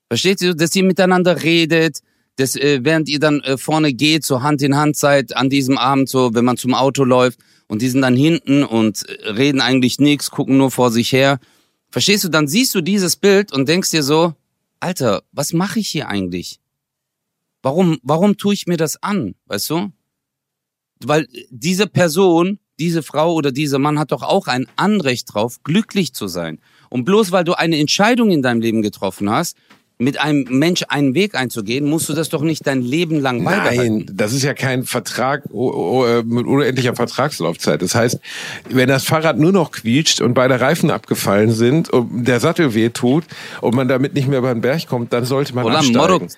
[0.08, 2.00] Versteht ihr, dass ihr miteinander redet,
[2.36, 5.78] dass äh, während ihr dann äh, vorne geht, so Hand in Hand seid an diesem
[5.78, 9.60] Abend, so wenn man zum Auto läuft und die sind dann hinten und äh, reden
[9.60, 11.38] eigentlich nichts, gucken nur vor sich her.
[11.90, 14.34] Verstehst du, dann siehst du dieses Bild und denkst dir so,
[14.80, 16.58] Alter, was mache ich hier eigentlich?
[17.62, 19.92] Warum, warum tue ich mir das an, weißt du?
[21.04, 26.14] Weil diese Person, diese Frau oder dieser Mann hat doch auch ein Anrecht drauf, glücklich
[26.14, 26.60] zu sein.
[26.88, 29.56] Und bloß weil du eine Entscheidung in deinem Leben getroffen hast,
[30.02, 33.98] mit einem Mensch einen Weg einzugehen, musst du das doch nicht dein Leben lang beibehalten.
[33.98, 37.82] Nein, das ist ja kein Vertrag oh, oh, äh, mit unendlicher Vertragslaufzeit.
[37.82, 38.18] Das heißt,
[38.68, 42.90] wenn das Fahrrad nur noch quietscht und beide Reifen abgefallen sind und der Sattel weh
[42.90, 43.24] tut
[43.60, 45.98] und man damit nicht mehr über den Berg kommt, dann sollte man Oder absteigen.
[45.98, 46.28] Morok,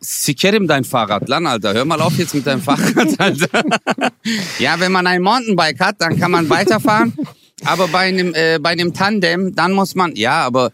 [0.00, 1.72] Sikerim dein Fahrrad, lan, Alter.
[1.72, 3.64] Hör mal auf jetzt mit deinem Fahrrad, Alter.
[4.58, 7.12] ja, wenn man ein Mountainbike hat, dann kann man weiterfahren.
[7.64, 10.72] Aber bei einem, äh, bei einem Tandem, dann muss man, ja, aber,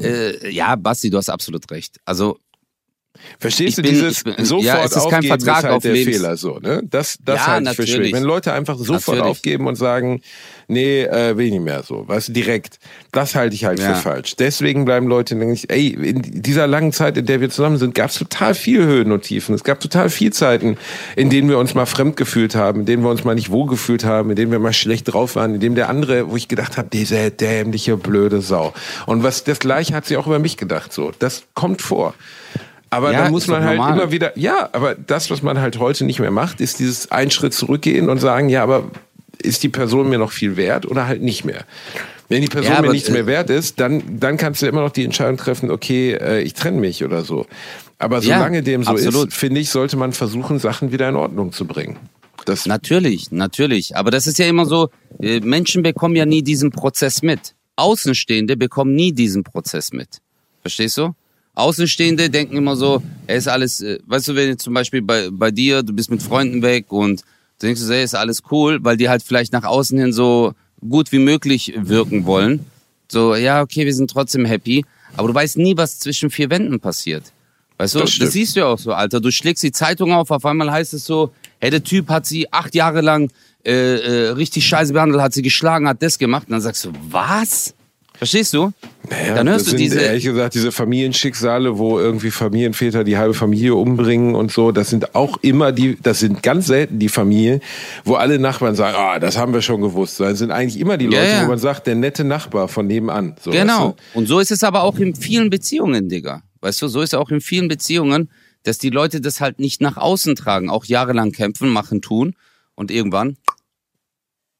[0.00, 1.98] äh, ja, Basti, du hast absolut recht.
[2.04, 2.38] Also,
[3.38, 5.74] Verstehst Ich du bin- dieses bin- sofort ja, es ist kein aufgeben Vertrag ist halt
[5.74, 6.82] auf der Lebens- Fehler so, ne?
[6.88, 8.12] Das das Ja, halte ich für schwierig.
[8.14, 9.24] Wenn Leute einfach sofort Natürlich.
[9.24, 10.20] aufgeben und sagen,
[10.68, 12.78] nee, äh, will ich nicht mehr so, weißt du, direkt.
[13.12, 13.94] Das halte ich halt Ja.
[13.94, 14.36] für falsch.
[14.36, 17.94] Deswegen bleiben Leute denke ich, ey, in dieser langen Zeit, in der wir zusammen sind,
[17.94, 19.54] gab es total viel Höhen und Tiefen.
[19.54, 20.76] Es gab total viel Zeiten,
[21.14, 23.66] in denen wir uns mal fremd gefühlt haben, in denen wir uns mal nicht wohl
[23.66, 26.48] gefühlt haben, in denen wir mal schlecht drauf waren, in dem der andere, wo ich
[26.48, 28.72] gedacht habe, diese dämliche blöde Sau.
[29.06, 31.12] Und was das gleiche hat sie auch über mich gedacht so.
[31.18, 32.14] Das kommt vor.
[32.90, 33.98] Aber Ja, dann muss man halt normal.
[33.98, 37.30] immer wieder, ja, aber das, was man halt heute nicht mehr macht, ist dieses einen
[37.30, 38.84] Schritt zurückgehen und sagen, ja, aber
[39.42, 41.64] ist die Person mir noch viel wert oder halt nicht mehr?
[42.28, 44.80] Wenn die Person Ja, mir nichts äh, mehr wert ist, dann, dann kannst du immer
[44.82, 47.46] noch die Entscheidung treffen, okay, äh, ich trenne mich oder so.
[47.98, 49.28] Aber Ja, solange dem so absolut.
[49.28, 51.96] ist, finde ich, sollte man versuchen, Sachen wieder in Ordnung zu bringen.
[52.44, 53.96] Das, Natürlich, natürlich.
[53.96, 57.54] Aber das ist ja immer so, äh, Menschen bekommen ja nie diesen Prozess mit.
[57.74, 60.08] Außenstehende bekommen nie diesen Prozess mit.
[60.62, 61.14] Verstehst du?
[61.56, 65.30] Außenstehende denken immer so, er ist alles, äh, weißt du, wenn jetzt zum Beispiel bei,
[65.30, 67.22] bei dir, du bist mit Freunden weg und
[67.58, 70.52] du denkst, ey, ist alles cool, weil die halt vielleicht nach außen hin so
[70.88, 72.66] gut wie möglich wirken wollen.
[73.10, 74.84] So, ja, okay, wir sind trotzdem happy,
[75.16, 77.32] aber du weißt nie, was zwischen vier Wänden passiert.
[77.78, 79.20] Weißt du, Das das, siehst du ja auch so, Alter.
[79.20, 82.52] Du schlägst die Zeitung auf, auf einmal heißt es so, hey, der Typ hat sie
[82.52, 83.30] acht Jahre lang
[83.64, 86.48] äh, äh, richtig scheiße behandelt, hat sie geschlagen, hat das gemacht.
[86.48, 87.74] Und dann sagst du, was?
[88.18, 88.72] Verstehst du?
[89.10, 90.00] Ja, dann hörst du sind, diese.
[90.00, 95.14] ehrlich gesagt, diese Familienschicksale, wo irgendwie Familienväter die halbe Familie umbringen und so, das sind
[95.14, 97.60] auch immer die, das sind ganz selten die Familien,
[98.04, 100.18] wo alle Nachbarn sagen, ah, das haben wir schon gewusst.
[100.20, 101.42] Das sind eigentlich immer die Ja, Leute, ja.
[101.44, 103.36] wo man sagt, der nette Nachbar von nebenan.
[103.40, 103.96] So, weißt Genau.
[104.12, 104.18] du?
[104.18, 106.42] Und so ist es aber auch in vielen Beziehungen, Digga.
[106.62, 108.30] Weißt du, so ist es auch in vielen Beziehungen,
[108.64, 112.34] dass die Leute das halt nicht nach außen tragen, auch jahrelang kämpfen, machen, tun
[112.74, 113.36] und irgendwann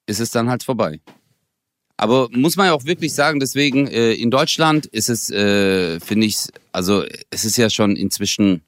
[0.06, 1.00] ist es dann halt vorbei.
[1.96, 6.26] Aber muss man ja auch wirklich sagen, deswegen äh, in Deutschland ist es, äh, finde
[6.26, 6.36] ich,
[6.72, 8.62] also es ist ja schon inzwischen,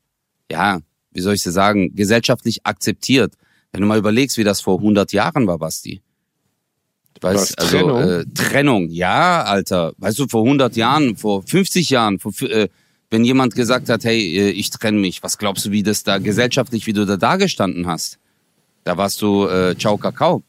[0.51, 0.81] ja,
[1.13, 3.35] wie soll ich das sagen, gesellschaftlich akzeptiert.
[3.73, 6.01] Wenn du mal überlegst, wie das vor 100 Jahren war, Basti.
[7.21, 8.03] Was, Weißt, also Trennung?
[8.03, 9.93] Äh, Trennung, ja, Alter.
[9.99, 12.69] Weißt du, vor 100 Jahren, vor 50 Jahren, vor, äh,
[13.11, 16.19] wenn jemand gesagt hat, hey, äh, ich trenne mich, was glaubst du, wie das da
[16.19, 18.19] gesellschaftlich, wie du da dagestanden hast?
[18.85, 20.43] Da warst du äh, Ciao Kakao.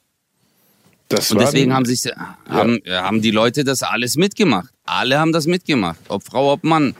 [1.09, 2.03] Das Und deswegen haben sich
[2.47, 4.69] haben, äh, haben die Leute das alles mitgemacht.
[4.85, 6.95] Alle haben das mitgemacht, ob Frau, ob Mann.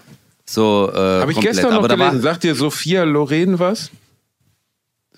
[0.45, 1.55] So äh, Habe ich komplett.
[1.55, 2.21] gestern noch Aber da gelesen.
[2.21, 3.91] Sagt dir Sophia Loren was?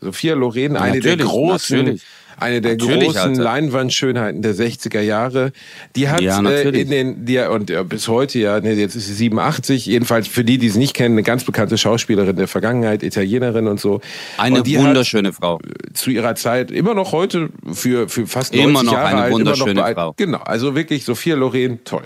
[0.01, 2.01] Sophia Loren, eine der großen, natürlich.
[2.37, 3.43] Eine der Natürlich, großen Alter.
[3.43, 5.51] Leinwandschönheiten der 60er Jahre.
[5.95, 9.07] Die hat Ja, äh, in den, die, und ja, bis heute ja, ne, jetzt ist
[9.07, 13.03] sie 87, jedenfalls für die, die sie nicht kennen, eine ganz bekannte Schauspielerin der Vergangenheit,
[13.03, 14.01] Italienerin und so.
[14.37, 15.55] eine und wunderschöne Frau.
[15.55, 19.21] Hat zu ihrer Zeit immer noch heute für, für fast Immer 90 noch Jahre eine
[19.21, 20.13] alt, wunderschöne immer noch bei, Frau.
[20.17, 22.03] Genau, also wirklich Sophia Loren, toll.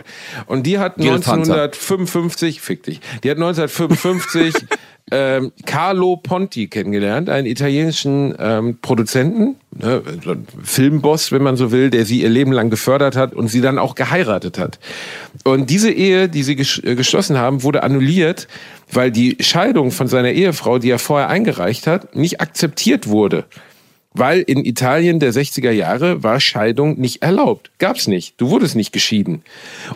[0.47, 1.63] Und die hat Gil Panzer.
[1.63, 4.53] 1955, fick dich, die hat 1955
[5.11, 10.01] ähm, Carlo Ponti kennengelernt, einen italienischen ähm, Produzenten, ne,
[10.63, 13.77] Filmboss, wenn man so will, der sie ihr Leben lang gefördert hat und sie dann
[13.77, 14.79] auch geheiratet hat.
[15.43, 18.47] Und diese Ehe, die sie ges äh, geschlossen haben, wurde annulliert,
[18.91, 23.45] weil die Scheidung von seiner Ehefrau, die er vorher eingereicht hat, nicht akzeptiert wurde.
[24.15, 27.69] Weil in Italien der 60er Jahre war Scheidung nicht erlaubt.
[27.79, 28.39] Gab's nicht.
[28.39, 29.43] Du wurdest nicht geschieden.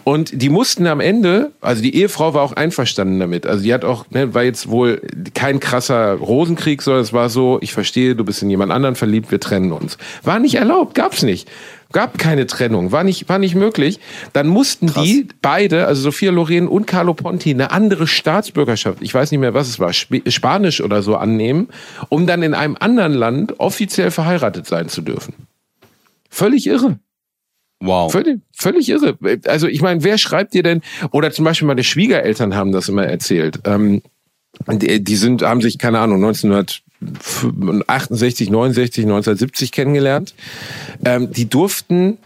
[0.03, 3.45] Und die mussten am Ende, also die Ehefrau war auch einverstanden damit.
[3.45, 5.01] Also die hat auch, ne, war jetzt wohl
[5.33, 9.31] kein krasser Rosenkrieg, sondern es war so, ich verstehe, du bist in jemand anderen verliebt,
[9.31, 9.97] wir trennen uns.
[10.23, 11.49] War nicht erlaubt, gab's nicht.
[11.91, 13.99] Gab keine Trennung, war nicht, war nicht möglich.
[14.33, 19.31] Dann mussten die beide, also Sophia Loren und Carlo Ponti, eine andere Staatsbürgerschaft, ich weiß
[19.31, 21.69] nicht mehr, was es war, Sp Spanisch oder so annehmen,
[22.09, 25.33] um dann in einem anderen Land offiziell verheiratet sein zu dürfen.
[26.29, 26.99] Völlig irre.
[27.79, 28.11] Wow.
[28.11, 29.17] Völlig, völlig irre.
[29.45, 30.81] Also ich meine, wer schreibt dir denn,
[31.11, 33.61] oder zum Beispiel meine Schwiegereltern haben das immer erzählt.
[33.65, 34.01] Ähm,
[34.67, 40.35] die, die sind, haben sich, keine Ahnung, 1968, 69, 1970 kennengelernt.
[41.05, 42.17] Ähm, die durften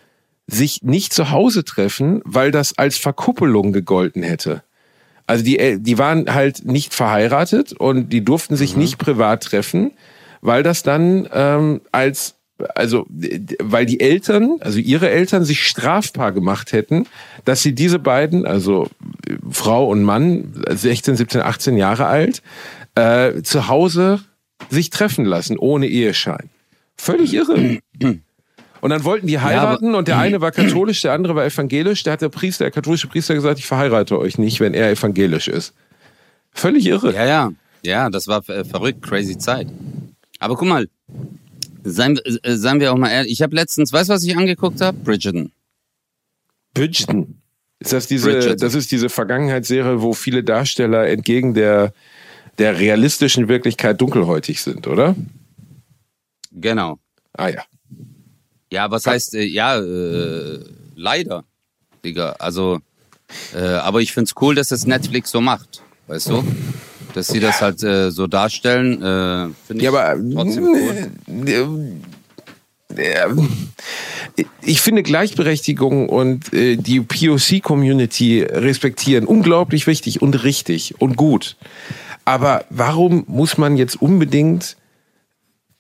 [0.48, 4.64] sich nicht zu Hause treffen, weil das als Verkuppelung gegolten hätte.
[5.26, 9.92] Also die, die waren halt nicht verheiratet und die durften sich nicht privat treffen,
[10.42, 12.36] weil das dann ähm, als
[12.76, 17.08] also weil die Eltern, also ihre Eltern sich strafbar gemacht hätten,
[17.46, 18.90] dass sie diese beiden, also
[19.50, 22.42] Frau und Mann, 16, 17, 18 Jahre alt,
[22.96, 24.22] äh, zu Hause
[24.70, 26.50] sich treffen lassen, ohne Eheschein.
[26.96, 27.80] Völlig irre.
[28.82, 32.04] Und dann wollten die heiraten und der eine war katholisch, der andere war evangelisch.
[32.04, 35.48] Der hat der Priester, der katholische Priester gesagt, ich verheirate euch nicht, wenn er evangelisch
[35.48, 35.74] ist.
[36.52, 37.14] Völlig irre.
[37.14, 37.52] Ja, ja.
[37.86, 39.68] Ja, das war äh, verrückt, crazy Zeit.
[40.40, 40.88] Aber guck mal,
[41.84, 43.32] seien, äh, seien wir auch mal ehrlich.
[43.32, 44.98] Ich habe letztens, weißt du, was ich angeguckt habe?
[44.98, 45.52] Bridgerton.
[46.74, 47.42] Bridgerton.
[47.80, 48.58] Ist das diese, Bridgerton.
[48.58, 51.94] das ist diese Vergangenheitsserie, wo viele Darsteller entgegen der,
[52.58, 55.16] der realistischen Wirklichkeit dunkelhäutig sind, oder?
[56.52, 57.00] Genau.
[57.34, 57.64] Ah ja.
[58.72, 60.60] Ja, was heißt, äh, ja, äh,
[60.96, 61.44] leider,
[62.04, 62.32] Digga.
[62.40, 62.80] Also,
[63.54, 66.44] äh, aber ich find's cool, dass es Netflix so macht, weißt du?
[67.14, 71.12] Dass sie das halt äh, so darstellen, äh, finde ich Ja, aber trotzdem cool.
[72.96, 73.28] äh,
[74.62, 81.56] ich finde Gleichberechtigung und äh, die POC-Community respektieren unglaublich wichtig und richtig und gut.
[82.26, 84.78] Aber warum muss man jetzt unbedingt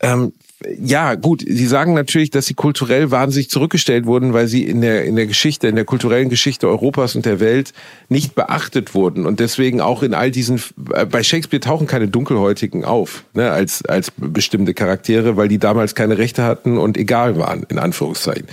[0.01, 0.33] ähm,
[0.79, 5.05] ja, gut, Sie sagen natürlich, dass sie kulturell wahnsinnig zurückgestellt wurden, weil sie in der,
[5.05, 7.73] in der Geschichte, in der kulturellen Geschichte Europas und der Welt
[8.09, 9.25] nicht beachtet wurden.
[9.25, 10.61] Und deswegen auch in all diesen,
[10.93, 15.95] äh, bei Shakespeare tauchen keine Dunkelhäutigen auf, ne, als, als bestimmte Charaktere, weil die damals
[15.95, 18.47] keine Rechte hatten und egal waren, in Anführungszeichen.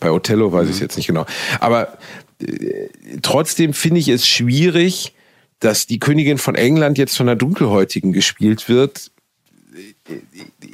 [0.00, 1.26] Bei Othello weiß ich es jetzt nicht genau.
[1.60, 1.98] Aber
[2.40, 2.88] äh,
[3.22, 5.14] trotzdem finde ich es schwierig,
[5.60, 9.11] dass die Königin von England jetzt von einer Dunkelhäutigen gespielt wird,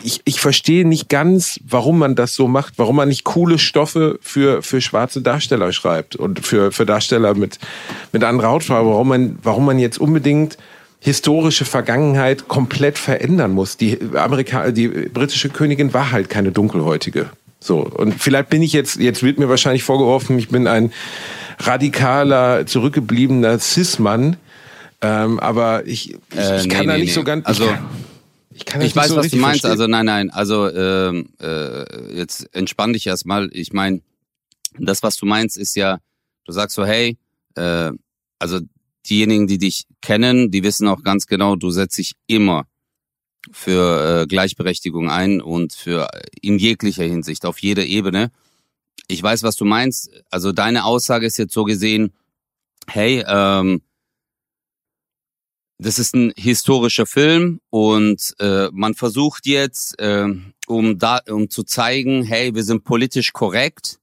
[0.02, 4.18] ich, ich verstehe nicht ganz, warum man das so macht, warum man nicht coole Stoffe
[4.22, 7.58] für, für schwarze Darsteller schreibt und für, für Darsteller mit,
[8.12, 10.56] mit anderer Hautfarbe, warum man, warum man jetzt unbedingt
[11.00, 13.76] historische Vergangenheit komplett verändern muss.
[13.76, 17.30] Die Amerika die britische Königin war halt keine dunkelhäutige.
[17.60, 17.80] So.
[17.80, 20.92] Und vielleicht bin ich jetzt, jetzt wird mir wahrscheinlich vorgeworfen, ich bin ein
[21.58, 24.36] radikaler, zurückgebliebener Cis-Mann.
[25.00, 27.26] Ähm, aber ich, ich, Äh, ich kann nee, da nee, nicht so nee.
[27.26, 27.46] ganz.
[27.46, 27.86] Also, kann,
[28.58, 29.60] ich kann Ich weiß, so was du meinst.
[29.60, 29.70] verstehen.
[29.70, 30.30] Also nein, nein.
[30.30, 33.48] Also ähm, äh, jetzt entspann dich erstmal.
[33.52, 34.02] Ich meine,
[34.78, 35.98] das, was du meinst, ist ja,
[36.44, 37.16] du sagst so, hey,
[37.54, 37.92] äh,
[38.38, 38.60] also
[39.08, 42.64] diejenigen, die dich kennen, die wissen auch ganz genau, du setzt dich immer
[43.52, 48.30] für äh, Gleichberechtigung ein und für äh, in jeglicher Hinsicht, auf jeder Ebene.
[49.06, 50.10] Ich weiß, was du meinst.
[50.30, 52.12] Also deine Aussage ist jetzt so gesehen,
[52.88, 53.82] hey, ähm,
[55.78, 60.26] das ist ein historischer Film und äh, man versucht jetzt, äh,
[60.66, 63.98] um da, um zu zeigen, hey, wir sind politisch korrekt,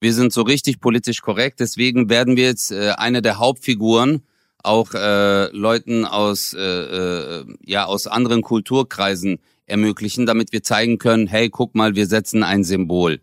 [0.00, 4.22] wir sind so richtig politisch korrekt, deswegen werden wir jetzt äh, eine der Hauptfiguren
[4.62, 11.26] auch äh, Leuten aus äh, äh, ja aus anderen Kulturkreisen ermöglichen, damit wir zeigen können,
[11.26, 13.20] hey, guck mal, wir setzen ein Symbol.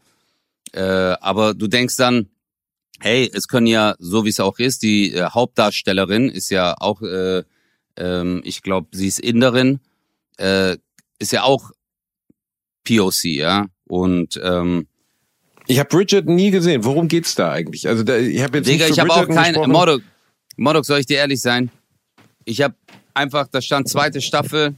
[0.72, 2.30] Äh, aber du denkst dann,
[3.00, 7.02] hey, es können ja, so wie es auch ist, die äh, Hauptdarstellerin ist ja auch
[7.02, 7.44] äh,
[7.98, 9.80] ähm, ich glaube, sie ist Inderin,
[10.38, 10.78] äh,
[11.20, 11.72] ist ja auch
[12.86, 13.68] POC, ja.
[13.88, 14.88] Und ähm,
[15.68, 16.84] Ich habe Bridget nie gesehen.
[16.84, 17.88] Worum geht's da eigentlich?
[17.88, 19.56] Also da, ich habe jetzt Digga, nicht ich habe auch kein.
[19.70, 20.02] Modok.
[20.58, 21.70] Modok, soll ich dir ehrlich sein?
[22.46, 22.76] Ich habe
[23.14, 24.76] einfach, da stand zweite Staffel.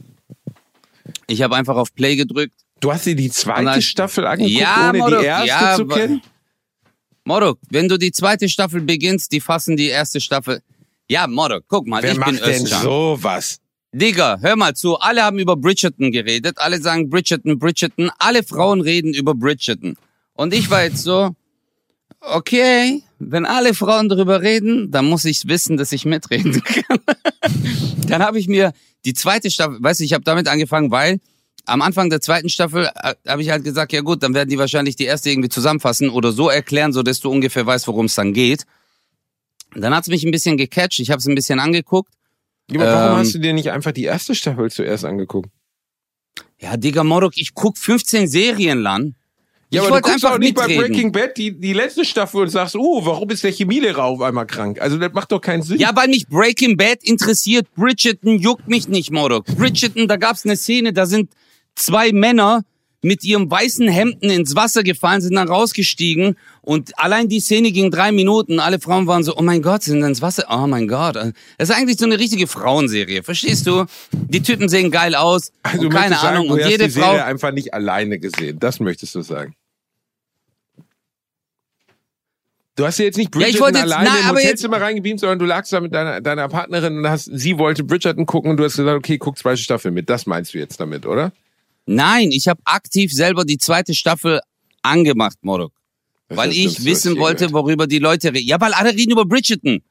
[1.26, 2.54] Ich habe einfach auf Play gedrückt.
[2.80, 5.86] Du hast dir die zweite dann- Staffel angeguckt, Ja, ohne Modok, die erste ja, zu
[5.86, 6.22] kennen?
[7.24, 10.62] Modok, wenn du die zweite Staffel beginnst, die fassen die erste Staffel.
[11.08, 12.82] Ja, Modok, guck mal, Wer ich bin macht denn Özcan.
[12.82, 13.58] sowas?
[13.92, 14.96] Digga, hör mal zu.
[14.96, 16.58] Alle haben über Bridgerton geredet.
[16.58, 18.10] Alle sagen Bridgerton, Bridgerton.
[18.18, 19.96] Alle Frauen reden über Bridgerton.
[20.32, 21.30] Und ich war jetzt so,
[22.20, 26.98] okay, wenn alle Frauen darüber reden, dann muss ich wissen, dass ich mitreden kann.
[28.08, 28.72] dann habe ich mir
[29.04, 31.20] die zweite Staffel, weißt du, ich habe damit angefangen, weil
[31.66, 34.58] am Anfang der zweiten Staffel äh, habe ich halt gesagt, ja gut, dann werden die
[34.58, 38.14] wahrscheinlich die erste irgendwie zusammenfassen oder so erklären, so dass du ungefähr weißt, worum es
[38.14, 38.64] dann geht.
[39.74, 42.12] Dann hat's mich ein bisschen gecatcht, ich habe es ein bisschen angeguckt.
[42.70, 45.50] Ja, aber warum Ähm, hast du dir nicht einfach die erste Staffel zuerst angeguckt?
[46.58, 49.14] Ja, Digga, Morok, ich guck 15 Serien lang.
[49.70, 50.86] Ja, ich aber du guckst auch nicht bei mitreden.
[50.86, 54.46] Breaking Bad die, die letzte Staffel und sagst, oh, warum ist der Chemielehrer auf einmal
[54.46, 54.80] krank?
[54.80, 55.78] Also das macht doch keinen Sinn.
[55.78, 57.66] Ja, weil mich Breaking Bad interessiert.
[57.74, 59.46] Bridgerton juckt mich nicht, Morok.
[59.46, 61.30] Bridgerton, da gab's eine Szene, da sind
[61.74, 62.62] zwei Männer
[63.04, 67.90] mit ihrem weißen Hemden ins Wasser gefallen, sind dann rausgestiegen und allein die Szene ging
[67.90, 68.58] drei Minuten.
[68.60, 70.46] Alle Frauen waren so, oh mein Gott, sind ins Wasser.
[70.50, 71.16] Oh mein Gott.
[71.16, 73.84] Das ist eigentlich so eine richtige Frauenserie, verstehst du?
[74.12, 76.48] Die Typen sehen geil aus also keine sagen, Ahnung.
[76.48, 78.58] du Und hast jede die Serie Frau, einfach nicht alleine gesehen.
[78.58, 79.54] Das möchtest du sagen.
[82.76, 85.38] Du hast ja jetzt nicht Ja, ich Bridgerton jetzt- alleine nein, im Hotelzimmer reingebeamt, sondern
[85.38, 88.64] du lagst da mit deiner, deiner Partnerin und hast, sie wollte Bridgerton gucken und du
[88.64, 90.10] hast gesagt, okay, guck zweite Staffel mit.
[90.10, 91.32] Das meinst du jetzt damit, oder?
[91.86, 94.40] Nein, ich habe aktiv selber die zweite Staffel
[94.82, 95.72] angemacht, Morok.
[96.28, 98.46] Weil ich wissen wollte, worüber die Leute reden.
[98.46, 99.82] Ja, weil alle reden über Bridgerton.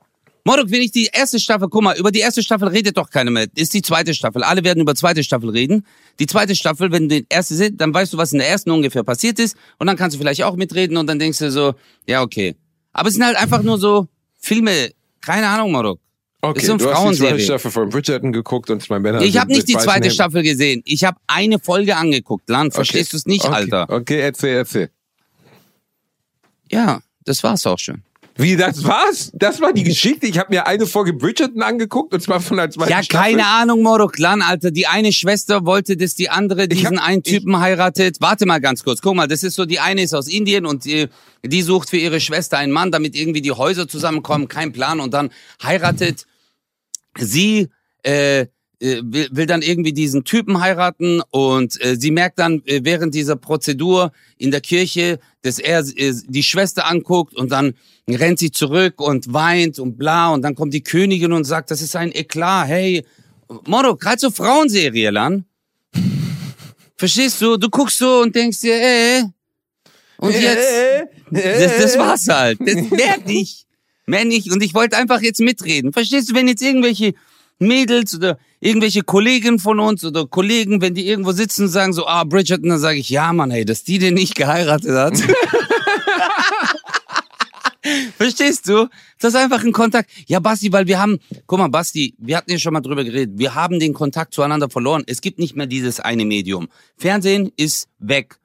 [0.45, 3.31] Morok, wenn ich die erste Staffel, guck mal, über die erste Staffel redet doch keiner
[3.31, 3.47] mehr.
[3.55, 4.43] Ist die zweite Staffel.
[4.43, 5.85] Alle werden über zweite Staffel reden.
[6.19, 8.71] Die zweite Staffel, wenn du die erste siehst, dann weißt du, was in der ersten
[8.71, 9.55] ungefähr passiert ist.
[9.79, 11.75] Und dann kannst du vielleicht auch mitreden und dann denkst du so,
[12.07, 12.55] ja, okay.
[12.91, 14.91] Aber es sind halt einfach nur so Filme,
[15.21, 15.99] keine Ahnung, Morok.
[16.45, 17.39] Okay, ist so du hast die zweite.
[17.39, 19.21] Staffel von Bridgerton geguckt und zwei Männer.
[19.21, 20.11] Ich habe nicht die zweite.
[20.11, 20.81] Staffel gesehen.
[20.83, 22.49] Ich habe eine Folge angeguckt.
[22.49, 23.11] Land, verstehst Okay.
[23.11, 23.53] du es nicht, okay.
[23.55, 23.89] Alter?
[23.89, 24.89] Okay, erzähl, erzähl.
[26.69, 28.03] Ja, das war's auch schon.
[28.35, 29.29] Wie, das war's?
[29.35, 30.25] Das war die Geschichte?
[30.25, 33.25] Ich habe mir eine Folge Bridgerton angeguckt und zwar von der zweiten Ja, Staffel.
[33.37, 34.71] keine Ahnung, Moroklan, Alter.
[34.71, 38.17] Die eine Schwester wollte, dass die andere diesen hab- einen Typen heiratet.
[38.21, 39.01] Warte mal ganz kurz.
[39.01, 41.07] Guck mal, das ist so, die eine ist aus Indien und die,
[41.45, 44.47] die sucht für ihre Schwester einen Mann, damit irgendwie die Häuser zusammenkommen.
[44.47, 44.99] Kein Plan.
[44.99, 45.29] Und dann
[45.61, 46.25] heiratet
[47.18, 47.70] sie,
[48.03, 48.47] äh,
[48.84, 53.16] äh, will, will dann irgendwie diesen Typen heiraten und äh, sie merkt dann äh, während
[53.16, 57.76] dieser Prozedur in der Kirche, dass er äh, die Schwester anguckt und dann
[58.09, 61.82] rennt sie zurück und weint und bla und dann kommt die Königin und sagt, das
[61.82, 63.05] ist ein Eklat, hey,
[63.68, 65.45] Moro, gerade so Frauenserie, Lan.
[66.97, 67.55] Verstehst du?
[67.55, 69.24] Du guckst so und denkst dir, äh,
[70.18, 72.59] und jetzt, das, das war's halt.
[72.59, 73.66] Das, mehr nicht.
[74.06, 74.51] Mehr nicht.
[74.51, 75.93] Und ich wollte einfach jetzt mitreden.
[75.93, 77.14] Verstehst du, wenn jetzt irgendwelche
[77.60, 82.06] Mädels oder irgendwelche Kollegen von uns oder Kollegen, wenn die irgendwo sitzen und sagen so,
[82.08, 85.18] ah, Bridgerton, dann sage ich, ja, Mann, ey, dass die den nicht geheiratet hat.
[88.18, 88.88] Verstehst du?
[89.20, 90.10] Das ist einfach ein Kontakt.
[90.28, 93.38] Ja, Basti, weil wir haben, guck mal, Basti, wir hatten ja schon mal drüber geredet.
[93.38, 95.04] Wir haben den Kontakt zueinander verloren.
[95.06, 96.70] Es gibt nicht mehr dieses eine Medium.
[96.95, 98.38] Fernsehen ist weg.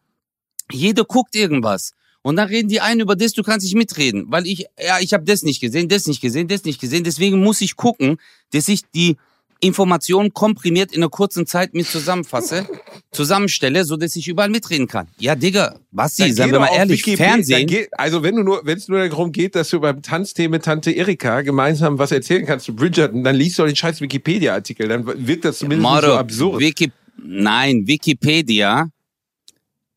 [0.73, 1.93] Jeder guckt irgendwas.
[2.23, 4.27] Und dann reden die einen über das, du kannst nicht mitreden.
[4.29, 7.05] Weil ich, ja, ich habe das nicht gesehen, das nicht gesehen, das nicht gesehen.
[7.05, 8.19] Deswegen muss ich gucken,
[8.53, 9.17] dass ich die
[9.61, 12.69] Informationen komprimiert in einer kurzen Zeit mit zusammenfasse,
[13.11, 15.09] zusammenstelle, so dass ich überall mitreden kann.
[15.19, 17.67] Ja, Digga, Basti, seien wir mal ehrlich, Wikipedia, Fernsehen.
[17.67, 20.65] Geh, also wenn du nur, wenn es nur darum geht, dass du beim Tanztee mit
[20.65, 24.87] Tante Erika gemeinsam was erzählen kannst zu Bridgerton, dann liest du doch den scheiß Wikipedia-Artikel.
[24.87, 26.61] Dann wirkt das zumindest nicht so Moro, absurd.
[26.61, 28.89] Wiki Nein, Wikipedia.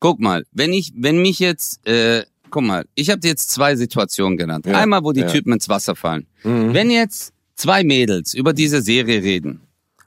[0.02, 3.76] Guck mal, wenn ich, wenn mich jetzt, äh, guck mal, ich habe dir jetzt zwei
[3.76, 4.66] Situationen genannt.
[4.66, 5.28] Ja, Einmal, wo die ja.
[5.28, 6.26] Typen ins Wasser fallen.
[6.42, 6.74] Mhm.
[6.74, 9.60] Wenn jetzt zwei Mädels über diese Serie reden,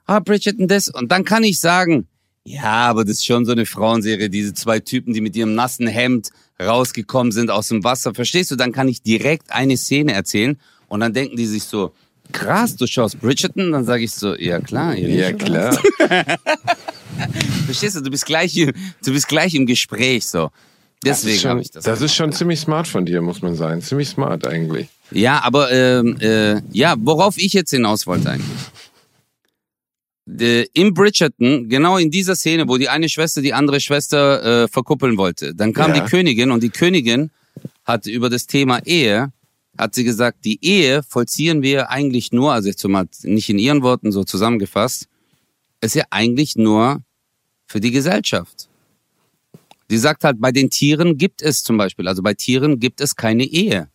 [0.04, 2.08] ah, Bridgerton das, und dann kann ich sagen,
[2.44, 5.86] ja, aber das ist schon so eine Frauenserie, diese zwei Typen, die mit ihrem nassen
[5.86, 6.28] Hemd
[6.60, 8.12] rausgekommen sind aus dem Wasser.
[8.12, 8.56] Verstehst du?
[8.56, 11.94] Dann kann ich direkt eine Szene erzählen und dann denken die sich so,
[12.32, 13.72] krass, du schaust Bridgerton?
[13.72, 14.94] Dann sage ich so, ja klar.
[14.94, 15.38] Ja, oder?
[15.38, 15.78] klar.
[17.66, 18.00] Verstehst du?
[18.02, 18.72] Du bist gleich, im-
[19.04, 20.50] du bist gleich im Gespräch so.
[21.04, 21.84] Deswegen habe ich das.
[21.84, 23.80] das ist schon ziemlich smart von dir, muss man sagen.
[23.82, 24.88] Ziemlich smart eigentlich.
[25.10, 28.58] ja, aber ähm, äh, ja, worauf ich jetzt hinaus wollte eigentlich.
[30.40, 34.68] Äh, Im Bridgerton, genau in dieser Szene, wo die eine Schwester die andere Schwester äh,
[34.68, 36.00] verkuppeln wollte, dann kam Ja.
[36.00, 37.30] die Königin und die Königin
[37.84, 39.32] hat über das Thema Ehe,
[39.78, 43.82] hat sie gesagt, die Ehe vollziehen wir eigentlich nur, also jetzt mal nicht in ihren
[43.82, 45.06] Worten so zusammengefasst,
[45.80, 47.02] ist ja eigentlich nur
[47.66, 48.68] für die Gesellschaft.
[49.88, 53.14] Sie sagt halt, bei den Tieren gibt es zum Beispiel, also bei Tieren gibt es
[53.14, 53.88] keine Ehe.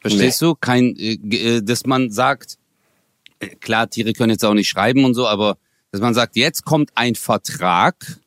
[0.00, 0.54] Verstehst du?
[0.54, 2.58] Kein, äh, äh, dass man sagt,
[3.40, 5.58] äh, klar, Tiere können jetzt auch nicht schreiben und so, aber
[5.92, 8.18] dass man sagt, jetzt kommt ein Vertrag,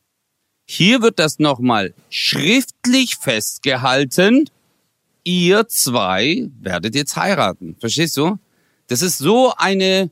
[0.66, 4.50] hier wird das nochmal schriftlich festgehalten,
[5.24, 7.76] ihr zwei werdet jetzt heiraten.
[7.80, 8.38] Verstehst du?
[8.88, 10.10] Das ist so eine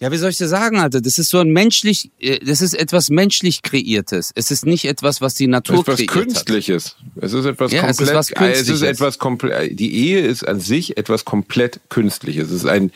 [0.00, 1.00] Ja, wie soll ich dir sagen, Alter?
[1.00, 4.32] Das ist so ein menschlich, äh, das ist etwas menschlich kreiertes.
[4.34, 6.96] Es ist nicht etwas, was die Natur Es ist kreiert Künstliches.
[7.16, 8.08] Es ist etwas Ja, es komplett.
[8.08, 8.82] ist was äh, es ist Künstliches.
[8.82, 9.78] etwas komplett.
[9.80, 12.48] Die Ehe ist an sich etwas komplett Künstliches.
[12.50, 12.90] Es ist ein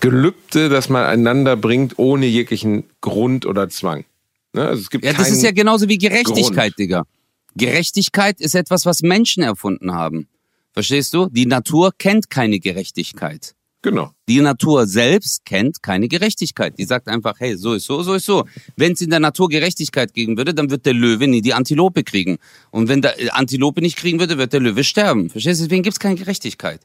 [0.00, 4.04] Gelübde, das man einander bringt, ohne jeglichen Grund oder Zwang.
[4.54, 4.66] Ne?
[4.66, 5.12] Also es gibt hat.
[5.12, 6.78] Ja, das ist ja genauso wie Gerechtigkeit, Grund.
[6.78, 7.04] Digga.
[7.56, 10.28] Gerechtigkeit ist etwas, was Menschen erfunden haben.
[10.72, 11.28] Verstehst du?
[11.30, 13.54] Die Natur kennt keine Gerechtigkeit.
[13.82, 14.10] Genau.
[14.28, 16.76] Die Natur selbst kennt keine Gerechtigkeit.
[16.78, 18.44] Die sagt einfach, hey, so ist so, so ist so.
[18.76, 22.02] Wenn es in der Natur Gerechtigkeit geben würde, dann wird der Löwe nie die Antilope
[22.02, 22.38] kriegen.
[22.72, 25.30] Und wenn der äh, Antilope nicht kriegen würde, wird der Löwe sterben.
[25.30, 25.64] Verstehst du?
[25.64, 26.80] Deswegen gibt's keine Gerechtigkeit.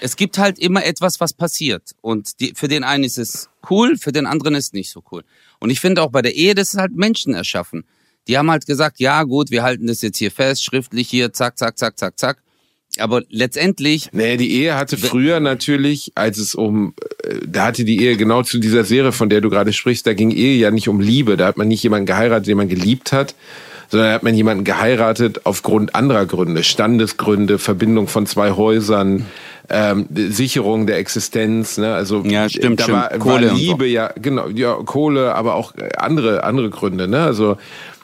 [0.00, 1.92] Es gibt halt immer etwas, was passiert.
[2.02, 5.02] Und die, für den einen ist es cool, für den anderen ist es nicht so
[5.12, 5.22] cool.
[5.60, 7.84] Und ich finde auch bei der Ehe, das ist halt Menschen erschaffen.
[8.28, 11.58] Die haben halt gesagt, ja gut, wir halten das jetzt hier fest, schriftlich hier, zack,
[11.58, 12.42] zack, zack, zack, zack.
[13.02, 16.94] Aber letztendlich Nee, die Ehe hatte früher natürlich, als es um,
[17.24, 20.14] äh, da hatte die Ehe genau zu dieser Serie, von der du gerade sprichst, da
[20.14, 21.36] ging Ehe ja nicht um Liebe.
[21.36, 23.34] Da hat man nicht jemanden geheiratet, den man geliebt hat,
[23.88, 26.62] sondern da hat man jemanden geheiratet aufgrund anderer Gründe.
[26.62, 29.26] Standesgründe, Verbindung von zwei Häusern,
[29.68, 31.78] ähm, Sicherung der Existenz.
[31.78, 31.94] Ne?
[31.94, 32.98] Also Ja, stimmt, da stimmt.
[32.98, 33.62] war, Kohle und so.
[33.62, 37.08] Liebe ja, genau, ja, Kohle, aber auch äh, andere, andere Gründe.
[37.08, 37.20] Ne?
[37.20, 37.56] Also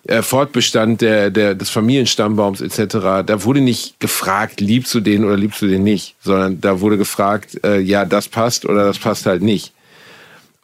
[0.04, 3.24] äh, Fortbestand der, der, des Familienstammbaums etc.
[3.26, 6.98] Da wurde nicht gefragt, liebst du den oder liebst du den nicht, sondern da wurde
[6.98, 9.72] gefragt, äh, ja, das passt oder das passt halt nicht.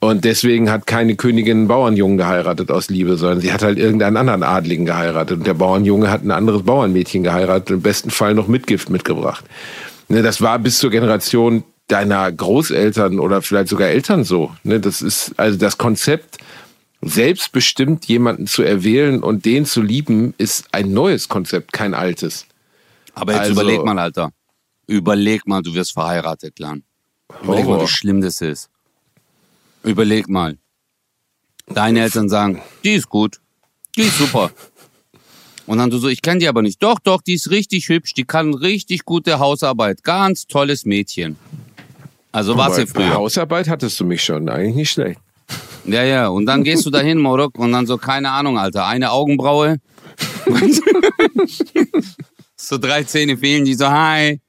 [0.01, 4.19] Und deswegen hat keine Königin einen Bauernjungen geheiratet aus Liebe, sondern sie hat halt irgendeinen
[4.19, 5.39] anderen Adligen geheiratet.
[5.39, 9.47] Und der Bauernjunge hat ein anderes Bauernmädchen geheiratet und im besten Fall noch Mitgift mitgebracht.
[10.09, 14.51] Ne, das war bis zur Generation deiner Großeltern oder vielleicht sogar Eltern so.
[14.63, 16.37] Ne, das ist also das Konzept,
[17.09, 22.47] selbstbestimmt jemanden zu erwählen und den zu lieben, ist ein neues Konzept, kein altes.
[23.15, 24.31] Aber jetzt Also- überleg mal, Alter.
[24.87, 26.83] Überleg mal, du wirst verheiratet, Clan.
[27.43, 27.83] Überleg mal, Horror.
[27.85, 28.69] wie schlimm das ist.
[29.83, 30.59] Überleg mal.
[31.67, 33.41] Deine Eltern sagen, die ist gut.
[33.97, 34.51] Die ist super.
[35.67, 36.83] Und dann du so, ich kenne die aber nicht.
[36.83, 38.13] Doch, doch, die ist richtig hübsch.
[38.13, 40.05] Die kann richtig gute Hausarbeit.
[40.05, 41.37] Ganz tolles Mädchen.
[42.33, 43.15] Also war sie früher.
[43.15, 45.21] Hausarbeit hattest du mich schon, eigentlich nicht schlecht.
[45.87, 46.29] Ja, ja.
[46.29, 48.87] Und dann gehst du dahin, Morok, und dann so, keine Ahnung, Alter.
[48.87, 49.77] Eine Augenbraue.
[52.57, 54.41] so drei Zähne fehlen, die so, hi.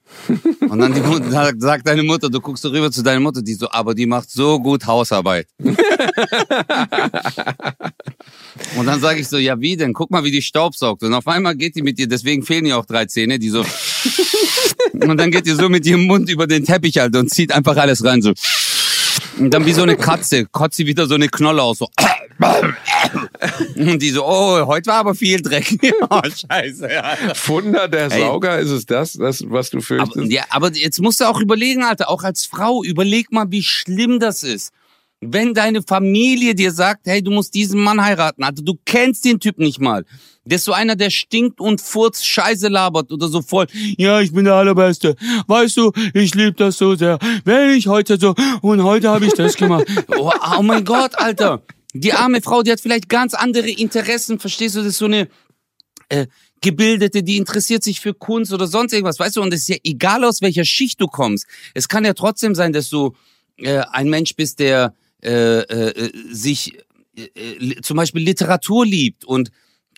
[0.60, 3.68] Und dann Mutter, sagt- deine Mutter, du guckst so rüber zu deiner Mutter, die so,
[3.70, 5.46] aber die macht so gut Hausarbeit.
[8.76, 9.92] Und dann sage ich so, ja wie denn?
[9.92, 11.02] Guck mal, wie die staubsaugt.
[11.02, 13.64] Und auf einmal geht die mit dir, deswegen fehlen ihr auch drei Zähne, die so.
[14.92, 17.76] Und dann geht die so mit ihrem Mund über den Teppich, Alter, und zieht einfach
[17.76, 18.32] alles rein, so.
[19.38, 21.88] Und dann wie so eine Katze, kotzt sie wieder so eine Knolle aus, so.
[23.76, 25.78] Und die so, oh, heute war aber viel Dreck.
[26.10, 26.90] oh, scheiße.
[26.90, 27.16] Ja.
[27.34, 28.20] Funder der Ey.
[28.20, 30.32] Sauger, ist es das, das was du Aber, fürchtest?
[30.32, 34.20] ja, aber jetzt musst du auch überlegen, Alter, auch als Frau, überleg mal, wie schlimm
[34.20, 34.72] das ist.
[35.20, 39.40] Wenn deine Familie dir sagt, hey, du musst diesen Mann heiraten, Alter, du kennst den
[39.40, 40.04] Typ nicht mal.
[40.44, 43.66] Der ist so einer, der stinkt und furzt, Scheiße labert oder so voll.
[43.96, 45.16] Ja, ich bin der Allerbeste.
[45.46, 47.18] Weißt du, ich liebe das so sehr.
[47.44, 49.86] Wenn ich heute so, und heute habe ich das gemacht.
[50.18, 51.62] Oh, oh mein Gott, Alter.
[51.92, 55.28] Die arme Frau, die hat vielleicht ganz andere Interessen, verstehst du, das ist so eine,
[56.08, 56.26] äh,
[56.60, 59.76] Gebildete, die interessiert sich für Kunst oder sonst irgendwas, weißt du, und es ist ja
[59.84, 61.46] egal aus welcher Schicht du kommst.
[61.74, 63.14] Es kann ja trotzdem sein, dass du
[63.58, 66.76] äh, ein Mensch bist, der äh, äh, sich
[67.16, 69.50] äh, äh, zum Beispiel Literatur liebt und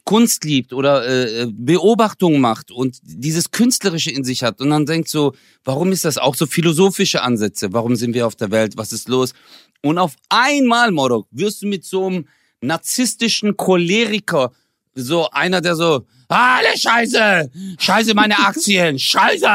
[0.05, 5.09] Kunst liebt oder äh, Beobachtung macht und dieses Künstlerische in sich hat und dann denkt
[5.09, 7.73] so, warum ist das auch so philosophische Ansätze?
[7.73, 8.79] Warum sind wir auf der Welt?
[8.79, 9.35] Was ist los?
[9.83, 12.27] Und auf einmal, Morok, wirst du mit so einem
[12.63, 14.53] narzisstischen Choleriker,
[14.95, 19.47] so einer, der so, alle Scheiße, Scheiße meine Aktien, Scheiße,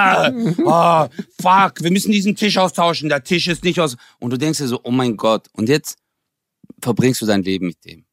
[0.65, 1.05] oh,
[1.41, 3.95] fuck, wir müssen diesen Tisch austauschen, der Tisch ist nicht aus.
[4.19, 5.97] Und du denkst dir so, oh mein Gott, und jetzt
[6.81, 8.05] verbringst du dein Leben mit dem.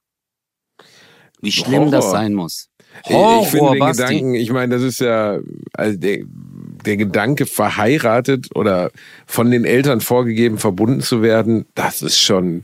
[1.41, 2.17] Wie schlimm das Horror.
[2.17, 2.69] sein muss.
[3.05, 4.03] ich ich finde Horror, den Basti.
[4.03, 5.39] Gedanken, ich meine, das ist ja,
[5.73, 6.25] also der,
[6.85, 8.91] der Gedanke, verheiratet oder
[9.27, 12.63] von den Eltern vorgegeben, verbunden zu werden, das ist schon,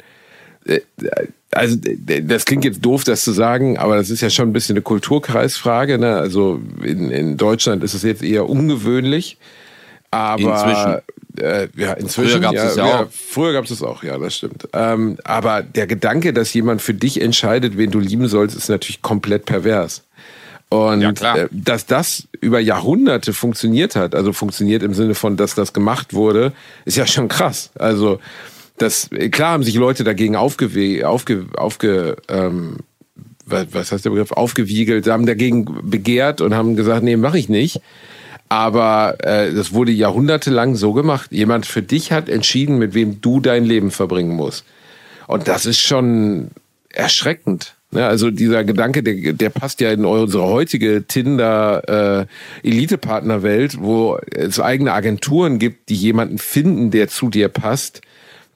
[0.66, 0.80] äh,
[1.52, 4.74] also das klingt jetzt doof, das zu sagen, aber das ist ja schon ein bisschen
[4.74, 5.98] eine Kulturkreisfrage.
[5.98, 6.16] Ne?
[6.16, 9.38] Also in, in Deutschland ist es jetzt eher ungewöhnlich,
[10.10, 11.02] aber
[11.38, 12.30] äh, ja, inzwischen.
[12.30, 13.06] Früher gab's es ja auch.
[13.10, 14.68] Früher gab es es auch, ja, das stimmt.
[14.72, 19.02] Ähm, aber der Gedanke, dass jemand für dich entscheidet, wen du lieben sollst, ist natürlich
[19.02, 20.02] komplett pervers.
[20.68, 25.54] Und Ja, äh, dass das über Jahrhunderte funktioniert hat, also funktioniert im Sinne von, dass
[25.54, 26.52] das gemacht wurde,
[26.84, 27.70] ist ja schon krass.
[27.78, 28.18] Also
[28.78, 32.78] das klar haben sich Leute dagegen aufgewe aufge, aufge ähm,
[33.46, 37.80] was, heißt der Begriff aufgewiegelt, haben dagegen begehrt und haben gesagt, nee, mache ich nicht.
[38.48, 41.32] Aber äh, das wurde jahrhundertelang so gemacht.
[41.32, 44.64] Jemand für dich hat entschieden, mit wem du dein Leben verbringen musst.
[45.26, 46.52] Und das ist schon
[46.90, 47.74] erschreckend.
[47.90, 48.06] Ne?
[48.06, 55.58] Also dieser Gedanke, der, der passt ja in unsere heutige Tinder-Elite-Partner-Welt, wo es eigene Agenturen
[55.58, 58.02] gibt, die jemanden finden, der zu dir passt,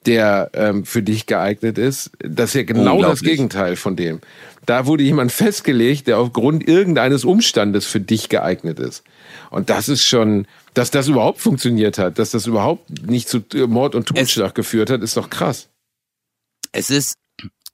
[0.05, 2.11] der ähm, für dich geeignet ist.
[2.19, 4.19] Das ist ja genau das Gegenteil von dem.
[4.65, 9.03] Da wurde jemand festgelegt, der aufgrund irgendeines Umstandes für dich geeignet ist.
[9.49, 13.95] Und das ist schon, dass das überhaupt funktioniert hat, dass das überhaupt nicht zu Mord
[13.95, 15.69] und Totschlag es, geführt hat, ist doch krass.
[16.71, 17.15] Es ist,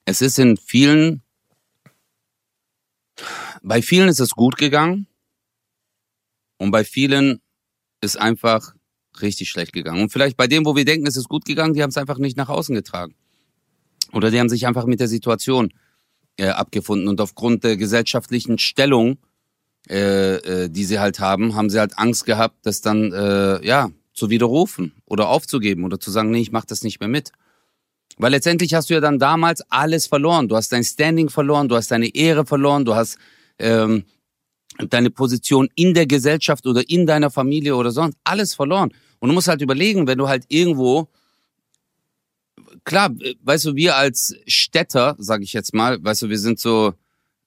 [0.04, 1.22] es ist in vielen
[3.62, 5.06] bei vielen ist es gut gegangen
[6.58, 7.40] und bei vielen
[8.00, 8.74] ist einfach
[9.22, 10.02] richtig schlecht gegangen.
[10.02, 12.18] Und vielleicht bei dem, wo wir denken, es ist gut gegangen, die haben es einfach
[12.18, 13.14] nicht nach außen getragen.
[14.12, 15.72] Oder die haben sich einfach mit der Situation
[16.36, 19.18] äh, abgefunden und aufgrund der gesellschaftlichen Stellung,
[19.88, 23.90] äh, äh, die sie halt haben, haben sie halt Angst gehabt, das dann äh, ja
[24.14, 27.32] zu widerrufen oder aufzugeben oder zu sagen, nee, ich mach das nicht mehr mit.
[28.16, 30.48] Weil letztendlich hast du ja dann damals alles verloren.
[30.48, 33.16] Du hast dein Standing verloren, du hast deine Ehre verloren, du hast
[33.58, 34.04] ähm,
[34.90, 38.92] deine Position in der Gesellschaft oder in deiner Familie oder sonst alles verloren.
[39.18, 41.08] Und du musst halt überlegen, wenn du halt irgendwo
[42.84, 46.94] klar, weißt du, wir als Städter, sage ich jetzt mal, weißt du, wir sind so,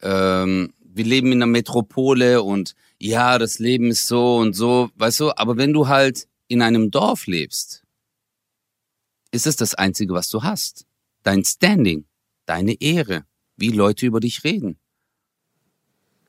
[0.01, 5.19] ähm, wir leben in einer Metropole und ja, das Leben ist so und so, weißt
[5.19, 7.83] du, aber wenn du halt in einem Dorf lebst,
[9.31, 10.85] ist es das Einzige, was du hast.
[11.23, 12.05] Dein Standing,
[12.45, 14.77] deine Ehre, wie Leute über dich reden.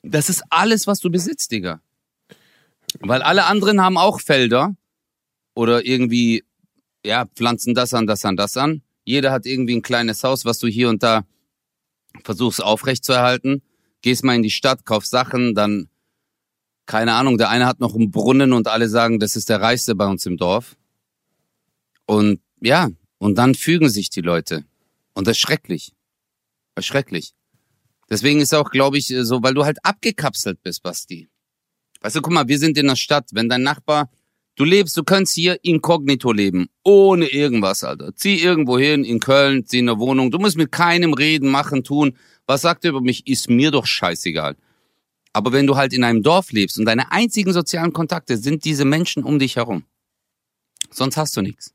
[0.03, 1.80] Das ist alles, was du besitzt, Digga.
[3.01, 4.74] Weil alle anderen haben auch Felder
[5.55, 6.44] oder irgendwie,
[7.05, 8.82] ja, pflanzen das an, das an, das an.
[9.05, 11.24] Jeder hat irgendwie ein kleines Haus, was du hier und da
[12.24, 13.62] versuchst aufrechtzuerhalten.
[14.00, 15.88] Gehst mal in die Stadt, kaufst Sachen, dann,
[16.86, 19.94] keine Ahnung, der eine hat noch einen Brunnen und alle sagen, das ist der reichste
[19.94, 20.76] bei uns im Dorf.
[22.07, 24.64] Und ja, und dann fügen sich die Leute.
[25.14, 25.92] Und das ist schrecklich.
[26.74, 27.34] Das ist schrecklich.
[28.11, 31.28] Deswegen ist auch, glaube ich, so, weil du halt abgekapselt bist, Basti.
[32.00, 33.28] Weißt du, guck mal, wir sind in der Stadt.
[33.32, 34.11] Wenn dein Nachbar,
[34.57, 36.68] du lebst, du kannst hier inkognito leben.
[36.84, 38.14] Ohne irgendwas, Alter.
[38.14, 40.30] Zieh irgendwo hin, in Köln, zieh in eine Wohnung.
[40.30, 42.16] Du musst mit keinem reden, machen, tun.
[42.46, 43.26] Was sagt er über mich?
[43.26, 44.57] Ist mir doch scheißegal.
[45.32, 48.84] Aber wenn du halt in einem Dorf lebst und deine einzigen sozialen Kontakte sind diese
[48.84, 49.84] Menschen um dich herum.
[50.90, 51.72] Sonst hast du nichts.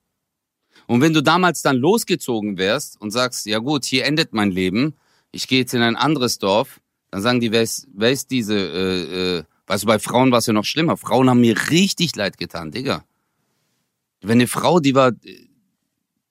[0.85, 4.93] Und wenn du damals dann losgezogen wärst und sagst, ja gut, hier endet mein Leben,
[5.31, 6.79] ich gehe jetzt in ein anderes Dorf,
[7.11, 10.39] dann sagen die, wer ist, wer ist diese, äh, äh, weißt du, bei Frauen war
[10.39, 10.97] es ja noch schlimmer.
[10.97, 13.03] Frauen haben mir richtig leid getan, Digga.
[14.21, 15.47] Wenn eine Frau, die war äh,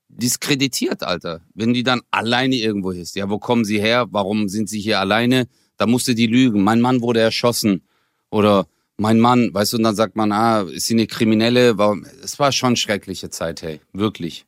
[0.08, 4.06] diskreditiert, Alter, wenn die dann alleine irgendwo ist, ja, wo kommen sie her?
[4.10, 5.46] Warum sind sie hier alleine?
[5.76, 6.64] Da musste die lügen.
[6.64, 7.82] Mein Mann wurde erschossen.
[8.30, 8.66] Oder
[8.96, 11.76] mein Mann, weißt du, und dann sagt man, ah, ist sie eine Kriminelle?
[12.22, 14.46] Es war schon schreckliche Zeit, hey, wirklich.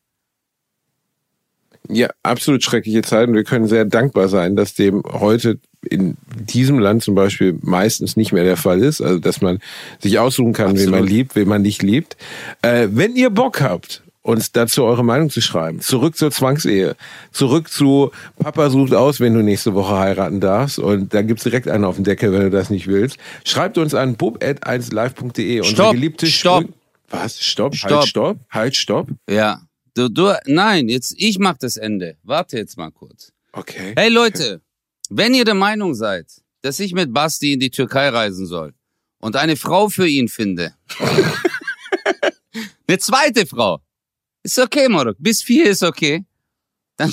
[1.89, 5.59] Ja, absolut schreckliche Zeit und wir können sehr dankbar sein, dass dem heute
[5.89, 9.01] in diesem Land zum Beispiel meistens nicht mehr der Fall ist.
[9.01, 9.61] Also, dass man
[10.01, 10.93] sich aussuchen kann, absolut.
[10.93, 12.17] wen man liebt, wen man nicht liebt.
[12.63, 15.81] Äh, wenn ihr Bock habt, uns dazu eure Meinung zu schreiben.
[15.81, 16.97] Zurück zur Zwangsehe.
[17.33, 20.79] Zurück zu Papa sucht aus, wenn du nächste Woche heiraten darfst.
[20.79, 23.17] Und da gibt's direkt einen auf den Deckel, wenn du das nicht willst.
[23.45, 25.65] Schreibt uns an bub.1live.de.
[25.65, 26.65] Stopp, geliebte stopp.
[26.65, 26.73] Sprü
[27.11, 27.41] Was?
[27.41, 29.09] Stopp, stopp, halt, stopp, halt, stopp.
[29.31, 29.63] Ja.
[29.99, 32.19] Du, du, nein, jetzt, ich mach das Ende.
[32.23, 33.33] Warte jetzt mal kurz.
[33.51, 33.95] Okay.
[33.97, 34.63] Hey Leute, okay.
[35.11, 36.27] wenn ihr der Meinung seid,
[36.63, 38.75] dass ich mit Basti in die Türkei reisen soll
[39.19, 40.73] und eine Frau für ihn finde,
[42.87, 43.81] eine zweite Frau,
[44.45, 45.17] ist okay, Morok.
[45.19, 46.25] Bis vier ist okay.
[46.97, 47.13] Dann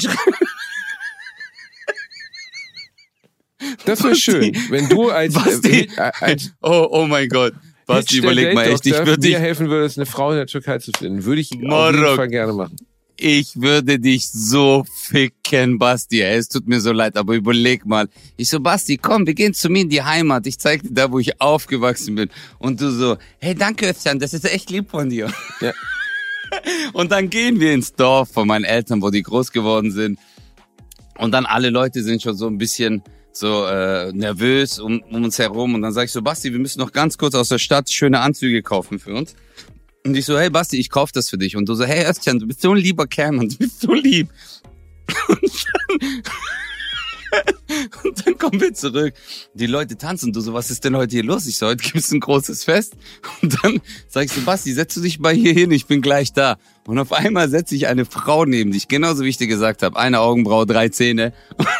[3.86, 7.56] Das wäre schön, wenn du als, Basti, äh, als oh, oh mein Gott.
[7.86, 10.92] Basti, überleg mal echt, ich würde dir helfen würdest, eine Frau in der Türkei zu
[10.98, 11.24] finden.
[11.26, 12.76] Würde ich Morok, auf jeden Fall gerne machen.
[13.18, 16.22] Ich würde dich so ficken, Basti.
[16.22, 18.10] Es tut mir so leid, aber überleg mal.
[18.36, 20.46] Ich so, Basti, komm, wir gehen zu mir in die Heimat.
[20.48, 22.30] Ich zeig dir da, wo ich aufgewachsen bin.
[22.60, 25.32] Und du so, hey, danke, Özcan, das ist echt lieb von dir.
[25.62, 25.72] Ja.
[26.94, 30.20] Und dann gehen wir ins Dorf von meinen Eltern, wo die groß geworden sind.
[31.18, 33.02] Und dann alle Leute sind schon so ein bisschen
[33.38, 35.76] so äh, nervös um, um uns herum.
[35.76, 38.20] Und dann sage ich so, Basti, wir müssen noch ganz kurz aus der Stadt schöne
[38.22, 39.36] Anzüge kaufen für uns.
[40.06, 41.56] Und ich so, hey Basti, ich kauf das für dich.
[41.56, 43.94] Und du so, hey Östchen, du bist so ein lieber Kerl, und du bist so
[43.94, 44.30] lieb.
[45.28, 46.24] Und dann,
[48.04, 49.14] und dann kommen wir zurück.
[49.54, 50.32] Die Leute tanzen.
[50.32, 51.48] Du so, was ist denn heute hier los?
[51.48, 52.94] Ich so, heute gibt es ein großes Fest.
[53.42, 56.34] Und dann sag ich so, Basti, setz du dich mal hier hin, ich bin gleich
[56.34, 56.58] da.
[56.86, 59.98] Und auf einmal setze ich eine Frau neben dich, genauso wie ich dir gesagt habe.
[59.98, 61.34] Eine Augenbraue, drei Zähne.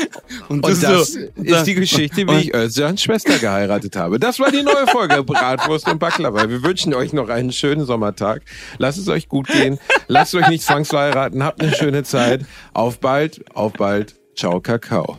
[0.48, 4.18] Und, Und das so, ist die Geschichte, wie ich Özcans Schwester geheiratet habe.
[4.18, 6.48] Das war die neue Folge Bratwurst und Baklava.
[6.48, 8.42] Wir wünschen euch noch einen schönen Sommertag.
[8.78, 9.78] Lasst es euch gut gehen.
[10.08, 11.42] Lasst euch nicht zwangsverheiraten.
[11.42, 12.44] Habt eine schöne Zeit.
[12.72, 14.14] Auf bald, auf bald.
[14.36, 15.18] Ciao, Kakao.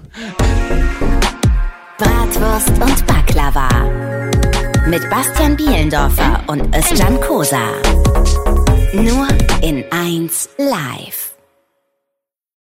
[1.97, 3.69] Bratwurst und Baklava.
[4.87, 7.71] Mit Bastian Bielendorfer und Özcan Kosa.
[8.93, 9.27] Nur
[9.61, 11.36] in 1 live.